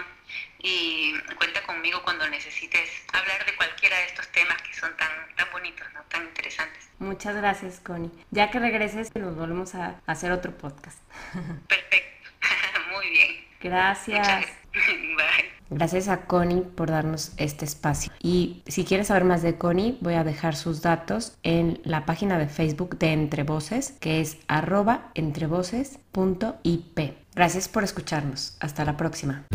y 0.62 1.12
cuenta 1.36 1.62
conmigo 1.64 2.00
cuando 2.04 2.28
necesites 2.28 2.88
hablar 3.12 3.44
de 3.44 3.56
cualquiera 3.56 3.96
de 3.98 4.04
estos 4.06 4.28
temas 4.28 4.60
que 4.62 4.74
son 4.74 4.96
tan, 4.96 5.10
tan 5.36 5.50
bonitos, 5.52 5.86
¿no? 5.94 6.00
tan 6.08 6.24
interesantes. 6.24 6.88
Muchas 6.98 7.36
gracias, 7.36 7.80
Connie. 7.80 8.10
Ya 8.30 8.50
que 8.50 8.58
regreses, 8.58 9.14
nos 9.14 9.36
volvemos 9.36 9.74
a 9.74 10.00
hacer 10.06 10.30
otro 10.30 10.56
podcast. 10.56 10.98
Perfecto, 11.68 12.30
muy 12.92 13.10
bien. 13.10 13.44
Gracias. 13.60 14.46
Bye. 14.72 15.52
Gracias 15.70 16.08
a 16.08 16.26
Connie 16.26 16.62
por 16.62 16.90
darnos 16.90 17.32
este 17.38 17.64
espacio. 17.64 18.12
Y 18.20 18.62
si 18.66 18.84
quieres 18.84 19.06
saber 19.06 19.24
más 19.24 19.42
de 19.42 19.56
Connie, 19.56 19.96
voy 20.00 20.14
a 20.14 20.24
dejar 20.24 20.54
sus 20.54 20.82
datos 20.82 21.38
en 21.42 21.80
la 21.84 22.04
página 22.04 22.38
de 22.38 22.46
Facebook 22.46 22.98
de 22.98 23.12
Entre 23.12 23.42
Voces, 23.42 23.92
que 24.00 24.20
es 24.20 24.36
arroba 24.48 25.10
entrevoces.ip. 25.14 26.98
Gracias 27.34 27.68
por 27.68 27.84
escucharnos. 27.84 28.56
Hasta 28.60 28.84
la 28.84 28.98
próxima. 28.98 29.46